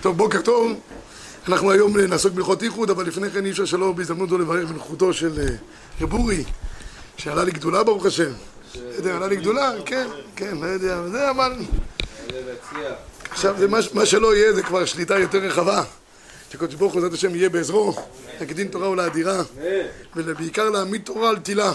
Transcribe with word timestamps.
טוב, 0.00 0.16
בוקר 0.16 0.42
טוב. 0.42 0.72
אנחנו 1.48 1.70
היום 1.70 1.98
נעסוק 1.98 2.32
בהלכות 2.32 2.62
איחוד, 2.62 2.90
אבל 2.90 3.06
לפני 3.06 3.30
כן 3.30 3.44
אי 3.44 3.50
אפשר 3.50 3.64
שלא 3.64 3.92
בהזדמנות 3.92 4.28
זו 4.28 4.38
לברך 4.38 4.68
בנוכחותו 4.68 5.12
של 5.12 5.40
אה, 5.40 5.46
רב 6.00 6.12
אורי, 6.12 6.44
שעלה 7.16 7.44
לי 7.44 7.50
גדולה 7.50 7.84
ברוך 7.84 8.06
השם. 8.06 8.32
לא 8.74 8.80
יודע, 8.96 9.16
עלה 9.16 9.26
לי 9.26 9.36
גדולה, 9.36 9.72
כן, 9.86 10.06
כן, 10.36 10.58
לא 10.60 10.66
יודע, 10.66 11.08
זה 11.08 11.30
אבל... 11.30 11.52
עכשיו, 13.30 13.54
זה 13.58 13.68
מה 13.94 14.06
שלא 14.06 14.36
יהיה, 14.36 14.52
זה 14.52 14.62
כבר 14.62 14.84
שליטה 14.84 15.18
יותר 15.18 15.38
רחבה. 15.38 15.84
שקדוש 16.52 16.74
ברוך 16.74 16.92
הוא, 16.92 17.00
בעזרת 17.00 17.18
השם, 17.18 17.34
יהיה 17.34 17.48
בעזרו, 17.48 17.94
להקדין 18.40 18.68
תורה 18.68 18.90
ולאדירה, 18.90 19.42
ובעיקר 20.16 20.70
להעמיד 20.70 21.02
תורה 21.04 21.28
על 21.28 21.38
תילה, 21.38 21.72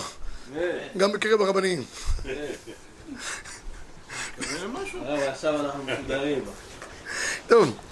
גם 0.98 1.12
בקרב 1.12 1.42
הרבנים. 1.42 1.84
עכשיו 5.28 5.66
אנחנו 5.66 5.84
מסודרים. 5.84 6.44
טוב. 7.48 7.87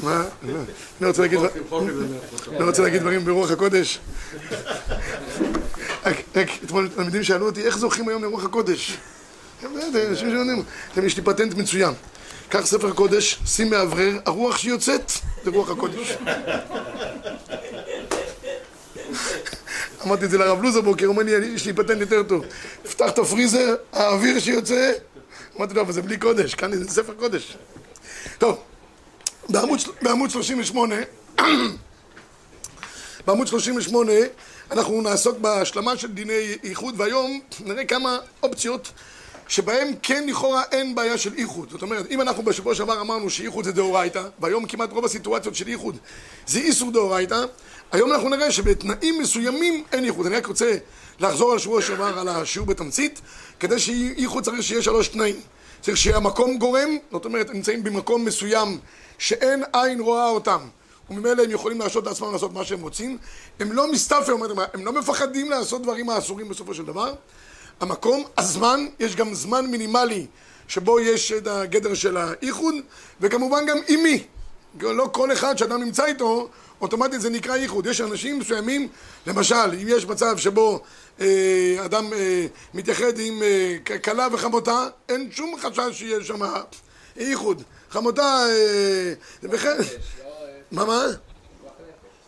מה? 0.00 0.24
אני 1.00 1.08
רוצה 2.60 2.82
להגיד... 2.82 3.00
דברים 3.00 3.24
ברוח 3.24 3.50
הקודש. 3.50 4.00
אתמול 6.64 6.88
תלמידים 6.94 7.22
שאלו 7.22 7.46
אותי, 7.46 7.62
איך 7.62 7.78
זוכים 7.78 8.08
היום 8.08 8.22
לרוח 8.22 8.44
הקודש? 8.44 8.96
שאומרים, 9.62 10.62
יש 11.02 11.16
לי 11.16 11.22
פטנט 11.22 11.54
מצוין. 11.54 11.94
קח 12.48 12.66
ספר 12.66 12.92
קודש, 12.92 13.38
שים 13.46 13.70
מאוורר, 13.70 14.18
הרוח 14.26 14.58
שיוצאת 14.58 15.12
זה 15.44 15.50
רוח 15.50 15.70
הקודש. 15.70 16.16
אמרתי 20.06 20.24
את 20.24 20.30
זה 20.30 20.38
לרב 20.38 20.62
לוזר 20.62 20.80
בוקר, 20.80 21.06
הוא 21.06 21.12
אומר 21.12 21.22
לי, 21.22 21.46
יש 21.46 21.66
לי 21.66 21.72
פטנט 21.72 22.00
יותר 22.00 22.22
טוב. 22.22 22.44
פתח 22.82 23.08
את 23.08 23.18
הפריזר, 23.18 23.74
האוויר 23.92 24.38
שיוצא, 24.38 24.92
אמרתי 25.56 25.74
לו, 25.74 25.80
אבל 25.80 25.92
זה 25.92 26.02
בלי 26.02 26.16
קודש, 26.16 26.54
כאן 26.54 26.76
זה 26.76 26.90
ספר 26.90 27.14
קודש. 27.14 27.56
טוב, 28.38 28.58
בעמוד 30.02 30.30
38, 30.30 30.94
בעמוד 33.26 33.46
38 33.46 34.12
אנחנו 34.70 35.02
נעסוק 35.02 35.38
בהשלמה 35.38 35.96
של 35.96 36.08
דיני 36.08 36.56
איחוד, 36.64 36.94
והיום 36.98 37.40
נראה 37.60 37.84
כמה 37.84 38.18
אופציות 38.42 38.92
שבהם 39.48 39.88
כן 40.02 40.26
לכאורה 40.28 40.62
אין 40.72 40.94
בעיה 40.94 41.18
של 41.18 41.34
איחוד. 41.34 41.70
זאת 41.70 41.82
אומרת, 41.82 42.06
אם 42.10 42.20
אנחנו 42.20 42.42
בשבוע 42.42 42.74
שעבר 42.74 43.00
אמרנו 43.00 43.30
שאיחוד 43.30 43.64
זה 43.64 43.72
דאורייתא, 43.72 44.22
והיום 44.40 44.66
כמעט 44.66 44.92
רוב 44.92 45.04
הסיטואציות 45.04 45.54
של 45.54 45.68
איחוד 45.68 45.98
זה 46.46 46.58
איסור 46.58 46.90
דאורייתא, 46.90 47.44
היום 47.92 48.12
אנחנו 48.12 48.28
נראה 48.28 48.50
שבתנאים 48.50 49.18
מסוימים 49.20 49.84
אין 49.92 50.04
איחוד. 50.04 50.26
אני 50.26 50.36
רק 50.36 50.46
רוצה 50.46 50.76
לחזור 51.20 51.52
על 51.52 51.58
שבוע 51.58 51.82
שעבר 51.82 52.18
על 52.18 52.28
השיעור 52.28 52.66
בתמצית, 52.66 53.20
כדי 53.60 53.78
שאיחוד 53.78 54.44
צריך 54.44 54.62
שיהיה 54.62 54.82
שלוש 54.82 55.08
תנאים. 55.08 55.40
צריך 55.82 56.06
המקום 56.14 56.58
גורם, 56.58 56.88
זאת 57.12 57.24
אומרת, 57.24 57.50
הם 57.50 57.56
נמצאים 57.56 57.84
במקום 57.84 58.24
מסוים 58.24 58.78
שאין 59.18 59.64
עין 59.72 60.00
רואה 60.00 60.28
אותם, 60.28 60.58
וממילא 61.10 61.42
הם 61.42 61.50
יכולים 61.50 61.78
להרשות 61.78 62.06
לעצמם 62.06 62.32
לעשות 62.32 62.52
מה 62.52 62.64
שהם 62.64 62.82
רוצים. 62.82 63.18
הם 63.60 63.72
לא 63.72 63.92
מסתפר, 63.92 64.36
הם 64.74 64.84
לא 64.84 64.92
מפחדים 64.92 65.50
לעשות 65.50 65.82
דברים 65.82 66.10
האסורים 66.10 66.48
בסופו 66.48 66.74
של 66.74 66.84
דבר. 66.84 67.14
המקום, 67.80 68.24
הזמן, 68.38 68.86
יש 69.00 69.16
גם 69.16 69.34
זמן 69.34 69.66
מינימלי 69.66 70.26
שבו 70.68 71.00
יש 71.00 71.32
את 71.32 71.46
הגדר 71.46 71.94
של 71.94 72.16
האיחוד, 72.16 72.74
וכמובן 73.20 73.66
גם 73.66 73.78
עם 73.88 74.02
מי. 74.02 74.24
לא 74.80 75.08
כל 75.12 75.32
אחד 75.32 75.58
שאדם 75.58 75.82
נמצא 75.82 76.04
איתו, 76.04 76.48
אוטומטית 76.82 77.20
זה 77.20 77.30
נקרא 77.30 77.54
איחוד. 77.54 77.86
יש 77.86 78.00
אנשים 78.00 78.38
מסוימים, 78.38 78.88
למשל, 79.26 79.54
אם 79.82 79.86
יש 79.88 80.06
מצב 80.06 80.38
שבו 80.38 80.80
אה, 81.20 81.76
אדם 81.84 82.12
אה, 82.12 82.46
מתייחד 82.74 83.18
עם 83.18 83.42
אה, 83.42 83.98
כלה 83.98 84.28
וחמותה, 84.32 84.86
אין 85.08 85.28
שום 85.32 85.54
חשש 85.60 85.98
שיהיה 85.98 86.24
שם 86.24 86.40
איחוד. 87.16 87.62
חמותה, 87.90 88.46
אה, 88.48 89.12
וכן... 89.42 89.76
מה, 90.70 90.84
מה? 90.84 91.06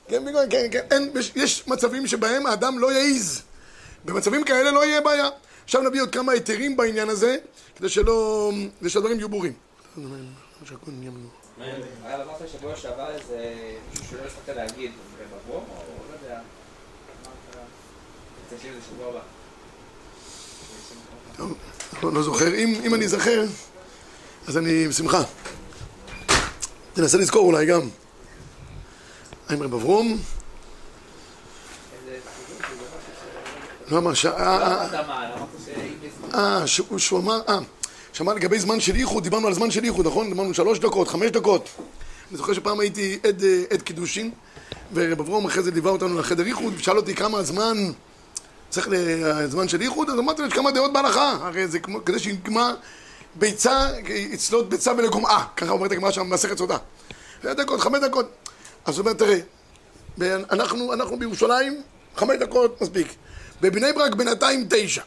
כן, 0.09 0.23
כן, 0.51 0.67
כן, 0.71 0.87
אין, 0.91 1.11
יש 1.37 1.69
מצבים 1.69 2.07
שבהם 2.07 2.47
האדם 2.47 2.79
לא 2.79 2.93
יעיז. 2.93 3.43
במצבים 4.05 4.45
כאלה 4.45 4.71
לא 4.71 4.85
יהיה 4.85 5.01
בעיה. 5.01 5.29
עכשיו 5.65 5.83
נביא 5.83 6.03
עוד 6.03 6.13
כמה 6.13 6.33
היתרים 6.33 6.77
בעניין 6.77 7.09
הזה, 7.09 7.37
כדי 7.77 7.89
שלא... 7.89 8.51
כדי 8.81 8.91
שהדברים 8.91 9.19
יהיו 9.19 9.29
ברורים. 9.29 9.53
היה 11.61 12.23
אמרת 12.23 12.49
שבוע 12.53 12.77
שעבר 12.77 13.11
איזה 13.11 13.55
מישהו 13.91 14.05
שלא 14.11 14.27
הספקת 14.27 14.57
להגיד, 14.57 14.93
במבוא, 15.19 15.57
או 15.57 15.63
לא 16.11 16.15
יודע, 16.23 16.41
תקשיב 18.51 18.73
לזה 18.73 18.81
שבוע 18.91 19.09
הבא. 19.09 19.21
טוב, 22.01 22.15
לא 22.15 22.23
זוכר. 22.23 22.55
אם 22.55 22.95
אני 22.95 23.05
אזכר, 23.05 23.45
אז 24.49 24.59
אני 24.59 24.89
בשמחה. 24.89 25.23
תנסה 26.93 27.19
לזכור 27.19 27.47
אולי 27.47 27.67
גם. 27.67 27.81
עם 29.51 29.63
רב 29.63 29.75
אברום. 29.75 30.19
לא 33.89 33.99
אמר 33.99 34.15
ש... 34.15 34.27
אה, 36.35 36.67
שהוא 36.67 37.21
אמר, 37.21 37.41
אה, 37.49 37.59
שאמר 38.15 38.35
לגבי 38.35 38.59
זמן 38.59 38.81
של 38.81 38.95
איחוד, 38.95 39.23
דיברנו 39.23 39.47
על 39.47 39.55
זמן 39.55 39.71
של 39.71 39.85
איחוד, 39.85 40.07
נכון? 40.07 40.29
דיברנו 40.29 40.55
שלוש 40.55 40.79
דקות, 40.79 41.09
חמש 41.09 41.31
דקות. 41.31 41.69
אני 42.31 42.37
זוכר 42.37 42.53
שפעם 42.53 42.81
הייתי 42.81 43.19
עד, 43.29 43.43
עד 43.71 43.83
קידושין, 43.83 44.31
ורב 44.93 45.21
אברום 45.21 45.47
אחרי 45.47 45.63
זה 45.63 45.71
ליווה 45.71 45.91
אותנו 45.91 46.19
לחדר 46.19 46.47
איחוד, 46.47 46.73
ושאל 46.77 46.97
אותי 46.97 47.15
כמה 47.15 47.43
זמן 47.43 47.77
צריך 48.71 48.89
לזמן 48.91 49.69
של 49.69 49.81
איחוד, 49.81 50.11
אז 50.11 50.19
אמרתי 50.19 50.43
לו, 50.43 50.49
יש 50.49 50.55
כמה 50.55 50.71
דעות 50.71 50.93
בהלכה, 50.93 51.37
הרי 51.41 51.69
זה 51.69 51.79
כמו, 51.79 52.05
כדי 52.05 52.19
שיגמע 52.19 52.73
ביצה, 53.35 53.89
יצלות 54.09 54.69
ביצה 54.69 54.93
ולגומעה, 54.99 55.47
ככה 55.57 55.71
אומרת 55.73 55.93
הגמרא 55.93 56.11
שם 56.11 56.31
במסכת 56.31 56.59
סודה. 56.59 56.77
שתי 57.39 57.55
דקות, 57.55 57.81
חמש 57.81 58.01
דקות. 58.01 58.27
אז 58.85 58.99
הוא 58.99 59.07
אומר, 59.07 59.13
תראה, 59.13 59.39
אנחנו, 60.53 60.93
אנחנו 60.93 61.19
בירושלים, 61.19 61.83
חמש 62.17 62.37
דקות 62.41 62.83
מספיק. 62.83 63.15
בבני 63.61 63.93
ברק 63.93 64.15
בינתיים 64.15 64.67
תשע. 64.71 65.03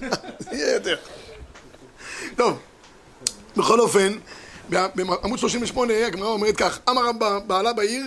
יהיה 0.52 0.74
יותר. 0.74 0.96
טוב, 2.36 2.58
בכל 3.56 3.80
אופן, 3.80 4.12
בעמוד 4.68 5.38
38 5.38 6.06
הגמרא 6.06 6.28
אומרת 6.28 6.56
כך, 6.56 6.78
אמר 6.88 7.12
בעלה 7.46 7.72
בעיר, 7.72 8.06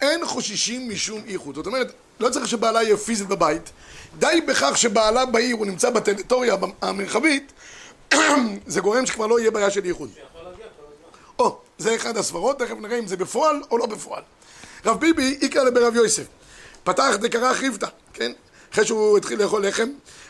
אין 0.00 0.26
חוששים 0.26 0.88
משום 0.88 1.20
איחוד. 1.26 1.54
זאת 1.54 1.66
אומרת, 1.66 1.92
לא 2.20 2.28
צריך 2.28 2.48
שבעלה 2.48 2.82
יהיה 2.82 2.96
פיזית 2.96 3.28
בבית, 3.28 3.70
די 4.18 4.40
בכך 4.48 4.78
שבעלה 4.78 5.26
בעיר 5.26 5.56
הוא 5.56 5.66
נמצא 5.66 5.90
בטריטוריה 5.90 6.56
המרחבית, 6.82 7.52
זה 8.66 8.80
גורם 8.80 9.06
שכבר 9.06 9.26
לא 9.26 9.40
יהיה 9.40 9.50
בעיה 9.50 9.70
של 9.70 9.84
איחוד. 9.84 10.10
או, 11.38 11.58
זה 11.78 11.96
אחד 11.96 12.16
הסברות, 12.16 12.58
תכף 12.58 12.74
נראה 12.80 12.98
אם 12.98 13.06
זה 13.06 13.16
בפועל 13.16 13.62
או 13.70 13.78
לא 13.78 13.86
בפועל. 13.86 14.22
רב 14.86 15.00
ביבי, 15.00 15.38
איקרא 15.42 15.62
לברב 15.62 15.96
יוסף, 15.96 16.24
פתח 16.84 17.16
דקרא 17.20 17.54
חיבתא, 17.54 17.86
כן? 18.12 18.32
אחרי 18.72 18.86
שהוא 18.86 19.18
התחיל 19.18 19.42
לאכול 19.42 19.66
לחם, 19.66 19.88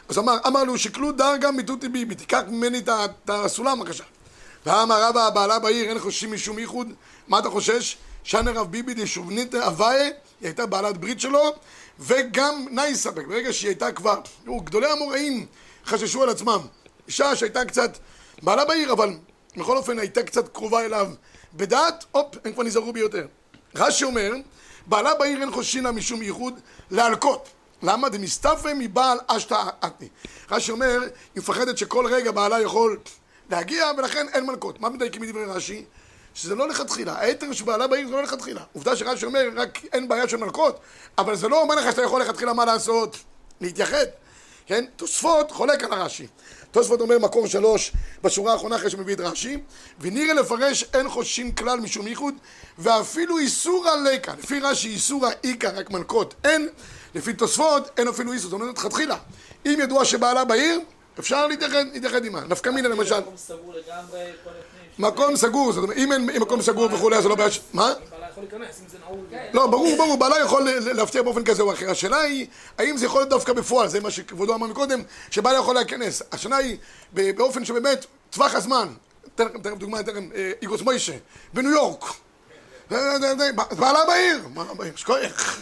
אז 0.08 0.18
אמר, 0.18 0.36
אמר 0.46 0.64
לו, 0.64 0.78
שקלו 0.78 1.12
דרגה 1.12 1.50
מתותי 1.50 1.88
ביבי, 1.88 2.14
תיקח 2.14 2.42
ממני 2.48 2.78
את 2.78 3.30
הסולם 3.30 3.80
בבקשה. 3.80 4.04
ואמר 4.66 5.08
רבא 5.08 5.26
הבעלה 5.26 5.58
בעיר, 5.58 5.88
אין 5.88 5.98
חוששים 5.98 6.32
משום 6.32 6.58
ייחוד, 6.58 6.92
מה 7.28 7.38
אתה 7.38 7.50
חושש? 7.50 7.96
שנה 8.24 8.50
רב 8.50 8.70
ביבי 8.70 8.94
דשובנית 8.94 9.54
אביי, 9.54 10.00
היא 10.00 10.12
הייתה 10.40 10.66
בעלת 10.66 10.98
ברית 10.98 11.20
שלו, 11.20 11.54
וגם 12.00 12.66
נאי 12.70 12.94
ספק, 12.94 13.26
ברגע 13.26 13.52
שהיא 13.52 13.68
הייתה 13.68 13.92
כבר, 13.92 14.20
תראו, 14.44 14.60
גדולי 14.60 14.90
המוראים 14.90 15.46
חששו 15.86 16.22
על 16.22 16.28
עצמם, 16.28 16.58
אישה 17.06 17.36
שהייתה 17.36 17.64
קצת 17.64 17.98
בעלה 18.42 18.64
בעיר, 18.64 18.92
אבל 18.92 19.10
בכל 19.56 19.76
אופן 19.76 19.98
הייתה 19.98 20.22
קצת 20.22 20.48
קרובה 20.48 20.84
אליו 20.84 21.10
בדעת, 21.54 22.04
הופ, 22.12 22.34
הם 22.44 22.52
כבר 22.52 22.62
נזהרו 22.62 22.92
ביותר. 22.92 23.26
רש"י 23.74 24.04
אומר, 24.04 24.32
בעלה 24.86 25.14
בעיר 25.14 25.40
אין 25.40 25.50
חוששינה 25.50 25.92
משום 25.92 26.22
ייחוד 26.22 26.60
להלקות. 26.90 27.48
למה? 27.86 28.08
דמסתפי 28.08 28.68
מבעל 28.78 29.18
אשתא 29.26 29.62
אתני. 29.86 30.08
רש"י 30.50 30.70
אומר, 30.70 31.00
היא 31.00 31.10
מפחדת 31.36 31.78
שכל 31.78 32.06
רגע 32.06 32.30
בעלה 32.30 32.60
יכול 32.60 32.98
להגיע, 33.50 33.90
ולכן 33.98 34.26
אין 34.32 34.46
מלקות. 34.46 34.80
מה 34.80 34.88
מדייקים 34.88 35.22
מדברי 35.22 35.44
רש"י? 35.44 35.84
שזה 36.34 36.54
לא 36.54 36.68
לכתחילה. 36.68 37.20
היתר 37.20 37.52
שבעלה 37.52 37.86
בעיר 37.86 38.08
זה 38.08 38.12
לא 38.12 38.22
לכתחילה. 38.22 38.62
עובדה 38.72 38.96
שרש"י 38.96 39.26
אומר, 39.26 39.48
רק 39.56 39.78
אין 39.92 40.08
בעיה 40.08 40.28
של 40.28 40.36
מלקות, 40.36 40.80
אבל 41.18 41.36
זה 41.36 41.48
לא 41.48 41.62
אומר 41.62 41.74
לך 41.74 41.90
שאתה 41.90 42.02
יכול 42.02 42.22
לכתחילה 42.22 42.52
מה 42.52 42.64
לעשות, 42.64 43.16
להתייחד. 43.60 44.06
כן? 44.66 44.84
תוספות 44.96 45.50
חולק 45.50 45.84
על 45.84 45.92
הרש"י. 45.92 46.26
תוספות 46.70 47.00
אומר 47.00 47.18
מקור 47.18 47.46
שלוש 47.46 47.92
בשורה 48.22 48.52
האחרונה 48.52 48.76
אחרי 48.76 48.90
שמביא 48.90 49.14
את 49.14 49.20
רש"י 49.20 49.58
ונראה 50.00 50.34
לפרש 50.34 50.84
אין 50.94 51.08
חוששים 51.08 51.52
כלל 51.52 51.80
משום 51.80 52.06
ייחוד 52.06 52.34
ואפילו 52.78 53.38
איסור 53.38 53.88
הלקה 53.88 54.34
לפי 54.38 54.60
רש"י 54.60 54.88
איסור 54.88 55.26
האיכא 55.26 55.70
רק 55.74 55.90
מלקות 55.90 56.34
אין 56.44 56.68
לפי 57.16 57.32
תוספות 57.32 57.90
אין 57.98 58.08
אפילו 58.08 58.32
איסור 58.32 58.50
זאת 58.50 58.60
אומרת 58.60 58.78
לכתחילה 58.78 59.16
אם 59.66 59.78
ידוע 59.82 60.04
שבעלה 60.04 60.44
בעיר 60.44 60.80
אפשר 61.18 61.46
להתייחד, 61.46 62.24
עימה 62.24 62.40
נפקא 62.40 62.70
מינה 62.70 62.88
למשל 62.88 63.20
מקום 63.20 63.36
סגור 63.36 63.74
לגמרי, 63.74 64.32
כל 64.44 64.50
הפנים. 64.50 64.90
מקום 64.98 65.36
סגור, 65.36 65.72
זאת 65.72 65.82
אומרת 65.82 65.96
אם 65.96 66.12
אין 66.12 66.42
מקום 66.42 66.62
סגור 66.62 66.88
וכולי 66.92 67.16
אז 67.16 67.22
זה 67.22 67.28
לא 67.28 67.34
בעיה 67.34 67.50
ש... 67.50 67.60
מה? 67.72 67.92
בעלה 68.10 68.26
יכול 68.30 68.42
להיכנס, 68.42 68.80
אם 68.82 68.88
זה 68.88 68.98
נעול. 68.98 69.18
לא, 69.52 69.66
ברור, 69.66 69.96
ברור, 69.96 70.16
בעלה 70.16 70.40
יכול 70.40 70.68
להפתיע 70.80 71.22
באופן 71.22 71.44
כזה 71.44 71.62
או 71.62 71.72
אחר. 71.72 71.90
השאלה 71.90 72.20
היא, 72.20 72.46
האם 72.78 72.96
זה 72.96 73.06
יכול 73.06 73.20
להיות 73.20 73.30
דווקא 73.30 73.52
בפועל, 73.52 73.88
זה 73.88 74.00
מה 74.00 74.10
שכבודו 74.10 74.54
אמר 74.54 74.66
מקודם, 74.66 75.02
שבעלה 75.30 75.58
יכול 75.58 75.74
להיכנס. 75.74 76.22
השאלה 76.32 76.56
היא, 76.56 76.76
באופן 77.12 77.64
שבאמת, 77.64 78.06
טווח 78.30 78.54
הזמן, 78.54 78.88
אתן 79.34 79.44
לכם 79.44 79.58
תכף 79.58 79.76
דוגמא, 79.76 80.00
אתן 80.00 80.10
לכם 80.10 80.28
אה, 80.34 80.52
איגוס 80.62 80.82
מוישה, 80.82 81.16
בניו 81.54 81.70
יורק. 81.70 82.04
אה, 82.92 83.18
בעלה 83.78 84.06
בעיר, 84.06 84.40
בעלה 84.54 84.74
בעיר, 84.74 84.96
שכוח. 84.96 85.58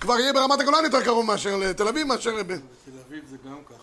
כבר 0.00 0.18
יהיה 0.20 0.32
ברמת 0.32 0.60
הגולן 0.60 0.84
יותר 0.84 1.02
קרוב 1.04 1.26
מאשר 1.26 1.56
לתל 1.56 1.88
אביב, 1.88 2.06
מאשר... 2.06 2.30
בתל 2.42 2.52
אביב 3.08 3.24
זה 3.30 3.36
גם 3.44 3.56
ככה. 3.68 3.76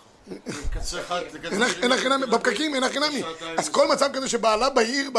אין 1.83 1.91
לך- 1.91 1.99
חינמי, 1.99 2.25
בפקקים 2.25 2.75
אין 2.75 2.83
לך 2.83 2.91
חינמי. 2.91 3.23
אז 3.57 3.69
כל 3.69 3.87
מצב 3.87 4.09
כזה 4.13 4.27
שבעלה 4.29 4.69
בעיר, 4.69 5.09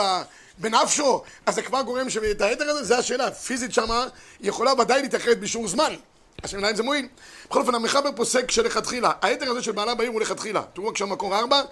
בנפשו, 0.58 1.23
אז 1.46 1.55
זה 1.55 1.62
כבר 1.62 1.82
גורם 1.82 2.11
שאת 2.11 2.41
היתר 2.41 2.64
הזה, 2.70 2.85
זה 2.85 2.99
השאלה. 2.99 3.31
פיזית 3.31 3.73
שמה, 3.75 4.06
יכולה 4.41 4.73
ודאי 4.81 5.02
להתאחד 5.02 5.38
באישור 5.41 5.69
זמן. 5.69 5.94
השאלה 6.44 6.70
אם 6.70 6.76
זה 6.76 6.82
מועיל. 6.82 7.08
בכל 7.50 7.61
אופן, 7.61 7.75
המחבר 7.75 8.12
פוסק 8.17 8.50
שלכתחילה, 8.50 9.11
היתר 9.23 9.50
הזה 9.50 9.62
של 9.62 9.73
בעלה 9.73 9.94
בעיר 9.94 10.11
הוא 10.11 10.20
לכתחילה. 10.20 10.62
תראו 10.75 10.88
רק 10.88 10.96
שם 10.96 11.08
מקור 11.12 11.37
ארבע, 11.38 11.62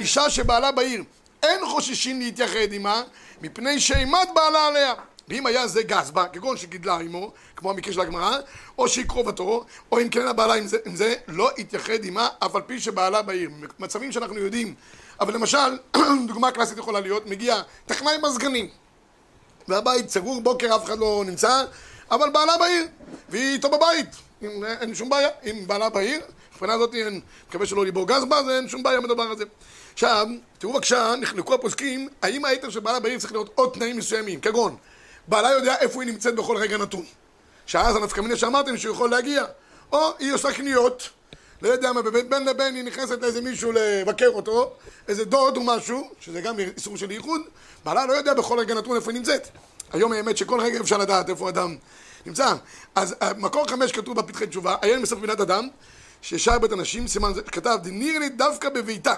אישה 0.00 0.30
שבעלה 0.30 0.72
בעיר, 0.72 1.02
אין 1.42 1.66
חוששים 1.66 2.20
להתייחד 2.20 2.72
עמה, 2.72 3.02
מפני 3.42 3.80
שאימת 3.80 4.28
בעלה 4.34 4.66
עליה. 4.66 4.92
ואם 5.30 5.46
היה 5.46 5.66
זה 5.66 5.82
גזבה, 5.82 6.26
כגון 6.28 6.56
שגידלה 6.56 6.98
עמו, 6.98 7.32
כמו 7.56 7.70
המקרה 7.70 7.92
של 7.92 8.00
הגמרא, 8.00 8.36
או 8.78 8.88
שהיא 8.88 9.04
קרובתו, 9.06 9.64
או 9.92 10.00
אם 10.00 10.08
כן 10.08 10.26
הבעלה 10.26 10.54
עם 10.54 10.66
זה, 10.66 10.78
עם 10.86 10.96
זה 10.96 11.14
לא 11.28 11.50
יתייחד 11.58 12.04
עמה, 12.04 12.28
אף 12.38 12.56
על 12.56 12.62
פי 12.62 12.80
שבעלה 12.80 13.22
בעיר. 13.22 13.50
מצבים 13.78 14.12
שאנחנו 14.12 14.38
יודעים. 14.38 14.74
אבל 15.20 15.34
למשל, 15.34 15.78
דוגמה 16.28 16.50
קלאסית 16.50 16.78
יכולה 16.78 17.00
להיות, 17.00 17.26
מגיע 17.26 17.62
טכנאי 17.86 18.12
מזגנים, 18.22 18.68
והבית 19.68 20.10
סגור, 20.10 20.40
בוקר 20.40 20.76
אף 20.76 20.84
אחד 20.84 20.98
לא 20.98 21.22
נמצא, 21.26 21.64
אבל 22.10 22.30
בעלה 22.30 22.58
בעיר, 22.58 22.86
והיא 23.28 23.52
איתו 23.52 23.70
בבית, 23.70 24.08
אין, 24.42 24.64
אין 24.80 24.94
שום 24.94 25.08
בעיה, 25.08 25.28
אם 25.44 25.64
בעלה 25.66 25.88
בעיר, 25.88 26.20
מבחינה 26.52 26.74
הזאת 26.74 26.94
אין, 26.94 27.20
מקווה 27.48 27.66
שלא 27.66 27.84
ליבור 27.84 28.08
גז 28.08 28.24
בה, 28.24 28.38
אז 28.38 28.48
אין 28.48 28.68
שום 28.68 28.82
בעיה 28.82 29.00
בדבר 29.00 29.22
הזה. 29.22 29.44
עכשיו, 29.92 30.26
תראו 30.58 30.72
בבקשה, 30.72 31.14
נחלקו 31.20 31.54
הפוסקים, 31.54 32.08
האם 32.22 32.44
היתר 32.44 32.70
של 32.70 32.80
בעלה 32.80 33.00
בעיר 33.00 33.18
צריך 33.18 33.32
להיות 33.32 33.50
עוד 33.54 33.70
תנאים 33.72 33.96
מסוימים, 33.96 34.40
כגון, 34.40 34.76
בעלה 35.30 35.50
יודע 35.50 35.76
איפה 35.80 36.02
היא 36.02 36.12
נמצאת 36.12 36.34
בכל 36.34 36.56
רגע 36.56 36.78
נתון, 36.78 37.04
שאז 37.66 37.96
הנפקא 37.96 38.20
מינה 38.20 38.36
שאמרתם 38.36 38.76
שהוא 38.76 38.94
יכול 38.94 39.10
להגיע, 39.10 39.44
או 39.92 40.12
היא 40.18 40.32
עושה 40.32 40.52
קניות, 40.52 41.08
לא 41.62 41.68
יודע 41.68 41.92
מה, 41.92 42.02
בין 42.02 42.44
לבין 42.44 42.74
היא 42.74 42.84
נכנסת 42.84 43.22
לאיזה 43.22 43.40
מישהו 43.40 43.72
לבקר 43.74 44.28
אותו, 44.28 44.72
איזה 45.08 45.24
דוד 45.24 45.56
או 45.56 45.62
משהו, 45.62 46.10
שזה 46.20 46.40
גם 46.40 46.58
איסור 46.58 46.96
של 46.96 47.10
ייחוד, 47.10 47.40
בעלה 47.84 48.06
לא 48.06 48.12
יודע 48.12 48.34
בכל 48.34 48.58
רגע 48.58 48.74
נתון 48.74 48.96
איפה 48.96 49.10
היא 49.10 49.18
נמצאת. 49.18 49.48
היום 49.92 50.12
האמת 50.12 50.36
שכל 50.36 50.60
רגע 50.60 50.80
אפשר 50.80 50.98
לדעת 50.98 51.30
איפה 51.30 51.48
אדם 51.48 51.76
נמצא. 52.26 52.54
אז 52.94 53.14
אה, 53.22 53.32
מקור 53.36 53.66
חמש 53.68 53.92
כתוב 53.92 54.20
בפתחי 54.20 54.46
תשובה, 54.46 54.76
עיין 54.82 55.02
בסוף 55.02 55.18
בינת 55.18 55.40
אדם, 55.40 55.68
ששר 56.22 56.58
בית 56.58 56.72
אנשים, 56.72 57.08
סימן 57.08 57.34
זה, 57.34 57.42
כתב, 57.42 57.78
דניר 57.82 58.18
לי 58.18 58.28
דווקא 58.28 58.68
בביתה, 58.68 59.14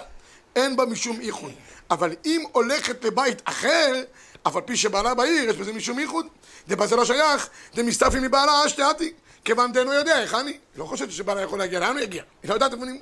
אין 0.56 0.76
בה 0.76 0.84
משום 0.84 1.20
ייחוד. 1.20 1.52
אבל 1.90 2.14
אם 2.24 2.44
הולכת 2.52 3.04
לבית 3.04 3.42
אחר, 3.44 4.02
אף 4.46 4.56
על 4.56 4.62
פי 4.62 4.76
שבעלה 4.76 5.14
בעיר, 5.14 5.50
יש 5.50 5.56
בזה 5.56 5.72
משום 5.72 5.98
ייחוד, 5.98 6.26
דבה 6.68 6.86
זה 6.86 6.96
לא 6.96 7.04
שייך, 7.04 7.48
דמסתפי 7.74 8.18
מבעלה 8.18 8.66
אשתעתי. 8.66 9.12
כיוון 9.44 9.72
דנו 9.72 9.92
יודע 9.92 10.22
איך 10.22 10.34
אני, 10.34 10.58
לא 10.76 10.84
חושבת 10.84 11.10
שבעלה 11.10 11.40
יכול 11.40 11.58
להגיע, 11.58 11.80
לאן 11.80 11.96
הוא 11.96 12.00
יגיע? 12.00 12.22
היא 12.42 12.48
לא 12.48 12.54
יודעת 12.54 12.72
איפה 12.72 12.84
אני... 12.84 13.00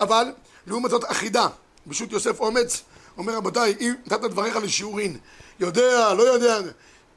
אבל, 0.00 0.32
לעומת 0.66 0.90
זאת 0.90 1.04
אחידה, 1.06 1.48
פשוט 1.88 2.12
יוסף 2.12 2.40
אומץ, 2.40 2.82
אומר 3.18 3.34
רבותיי, 3.34 3.76
אם 3.80 3.94
נתת 4.06 4.20
דבריך 4.20 4.56
לשיעורין, 4.56 5.18
יודע, 5.60 6.14
לא 6.14 6.22
יודע, 6.22 6.58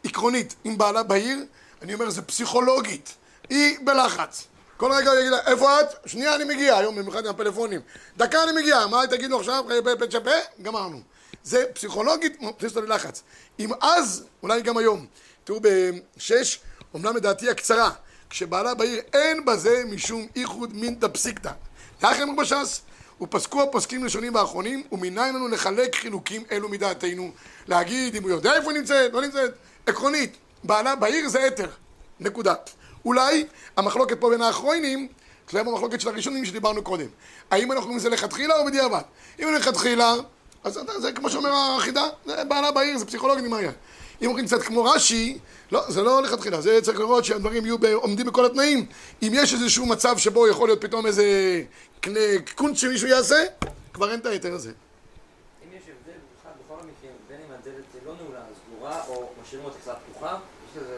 עקרונית, 0.03 0.55
אם 0.65 0.77
בעלה 0.77 1.03
בעיר, 1.03 1.45
אני 1.81 1.93
אומר 1.93 2.09
זה 2.09 2.21
פסיכולוגית, 2.21 3.13
היא 3.49 3.77
בלחץ. 3.83 4.43
כל 4.77 4.91
רגע 4.91 5.11
הוא 5.11 5.19
יגיד 5.19 5.31
לה, 5.31 5.39
איפה 5.47 5.81
את? 5.81 5.87
שנייה 6.05 6.35
אני 6.35 6.43
מגיע, 6.43 6.77
היום 6.77 6.95
במיוחד 6.95 7.25
עם 7.25 7.31
הפלאפונים. 7.31 7.81
דקה 8.17 8.43
אני 8.43 8.61
מגיע, 8.61 8.87
מה 8.87 9.07
תגידו 9.07 9.39
עכשיו? 9.39 9.63
פצ'פה? 9.99 10.31
גמרנו. 10.61 11.01
זה 11.43 11.65
פסיכולוגית, 11.73 12.41
מכניס 12.41 12.75
אותו 12.75 12.87
ללחץ. 12.87 13.23
אם 13.59 13.69
אז, 13.81 14.25
אולי 14.43 14.61
גם 14.61 14.77
היום. 14.77 15.05
תראו 15.43 15.59
בשש, 15.61 16.59
אומנם 16.93 17.15
לדעתי 17.15 17.49
הקצרה, 17.49 17.91
כשבעלה 18.29 18.73
בעיר 18.73 19.01
אין 19.13 19.45
בזה 19.45 19.83
משום 19.89 20.27
איחוד 20.35 20.75
מינתא 20.75 21.07
פסיקתא. 21.07 21.51
כך 22.01 22.19
אמרו 22.23 22.35
בש"ס, 22.35 22.81
ופסקו 23.21 23.63
הפוסקים 23.63 24.03
ראשונים 24.03 24.35
ואחרונים, 24.35 24.83
ומניין 24.91 25.35
לנו 25.35 25.47
לחלק 25.47 25.95
חילוקים 25.95 26.43
אלו 26.51 26.69
מדעתנו. 26.69 27.31
להגיד 27.67 28.15
אם 28.15 28.23
הוא 28.23 28.31
יודע 28.31 28.53
איפה 28.53 28.71
נמצאת, 28.71 29.13
לא 29.13 29.21
נמצאת, 29.21 29.51
עקרונית, 29.87 30.37
בעלה 30.63 30.95
בעיר 30.95 31.29
זה 31.29 31.47
אתר, 31.47 31.69
נקודה. 32.19 32.53
אולי 33.05 33.45
המחלוקת 33.77 34.19
פה 34.19 34.29
בין 34.29 34.41
האחרונים, 34.41 35.07
תלויה 35.45 35.63
במחלוקת 35.63 36.01
של 36.01 36.09
הראשונים 36.09 36.45
שדיברנו 36.45 36.83
קודם. 36.83 37.07
האם 37.51 37.71
אנחנו 37.71 37.81
קוראים 37.81 37.97
לזה 37.97 38.09
לכתחילה 38.09 38.55
או 38.55 38.65
בדיעבד? 38.65 39.01
אם 39.39 39.53
לכתחילה, 39.53 40.13
אז 40.63 40.77
אתה- 40.77 40.99
זה 40.99 41.11
כמו 41.11 41.29
שאומר 41.29 41.51
החידה, 41.77 42.03
זה 42.25 42.43
בעלה 42.43 42.71
בעיר, 42.71 42.97
זה 42.97 43.05
פסיכולוגי 43.05 43.41
נמריה. 43.41 43.71
אם 44.21 44.27
אומרים 44.27 44.45
קצת 44.45 44.61
כמו 44.61 44.83
רש"י, 44.83 45.37
לא, 45.71 45.91
זה 45.91 46.01
לא 46.01 46.21
לכתחילה, 46.23 46.61
זה 46.61 46.79
צריך 46.81 46.99
לראות 46.99 47.25
שהדברים 47.25 47.65
יהיו 47.65 47.77
עומדים 47.93 48.25
בכל 48.25 48.45
התנאים. 48.45 48.85
אם 49.23 49.29
יש 49.33 49.53
איזשהו 49.53 49.85
מצב 49.85 50.17
שבו 50.17 50.47
יכול 50.47 50.67
להיות 50.69 50.81
פתאום 50.81 51.05
איזה 51.05 51.25
קונץ 52.55 52.77
שמישהו 52.77 53.07
יעשה, 53.07 53.43
כבר 53.93 54.11
אין 54.11 54.19
את 54.19 54.25
ההיתר 54.25 54.53
הזה. 54.53 54.69
אם 54.69 55.77
יש 55.77 55.83
הבדל 55.83 56.19
בכל 56.65 56.73
המקרים, 56.73 57.11
בין 57.29 57.37
אם 57.47 57.53
הדלת 57.61 58.05
לא 58.05 58.13
נעולה, 58.23 58.39
סגורה, 58.65 59.01
או 59.07 59.29
משאירים 59.43 59.65
אותה 59.65 59.77
קצת 59.81 59.95
פתוחה, 60.11 60.37
יש 60.71 60.81
לזה 60.83 60.97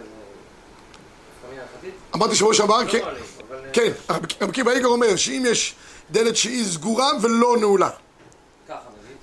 הלכתית? 1.62 1.94
אמרתי 2.16 2.36
שבוע 2.36 2.54
שעבר, 2.54 2.82
לא 2.82 2.92
כן, 2.92 3.00
נועלים, 3.00 3.24
אבל... 3.50 3.60
כן, 3.74 3.92
רבי 4.62 4.72
איגר 4.72 4.88
אומר 4.88 5.16
שאם 5.16 5.44
יש 5.48 5.76
דלת 6.12 6.36
שהיא 6.36 6.66
סגורה 6.66 7.10
ולא 7.22 7.56
נעולה. 7.60 7.90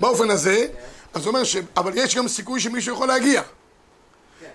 באופן 0.00 0.30
הזה, 0.30 0.66
אז 1.14 1.26
הוא 1.26 1.28
אומר 1.28 1.44
ש... 1.44 1.56
אבל 1.76 1.92
יש 1.94 2.16
גם 2.16 2.28
סיכוי 2.28 2.60
שמישהו 2.60 2.94
יכול 2.94 3.08
להגיע. 3.08 3.42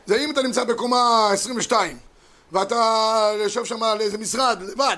זה 0.05 0.15
אם 0.17 0.31
אתה 0.31 0.41
נמצא 0.41 0.63
בקומה 0.63 1.29
22, 1.33 1.97
ואתה 2.51 3.31
יושב 3.39 3.65
שם 3.65 3.83
על 3.83 4.01
איזה 4.01 4.17
משרד, 4.17 4.61
לבד, 4.61 4.97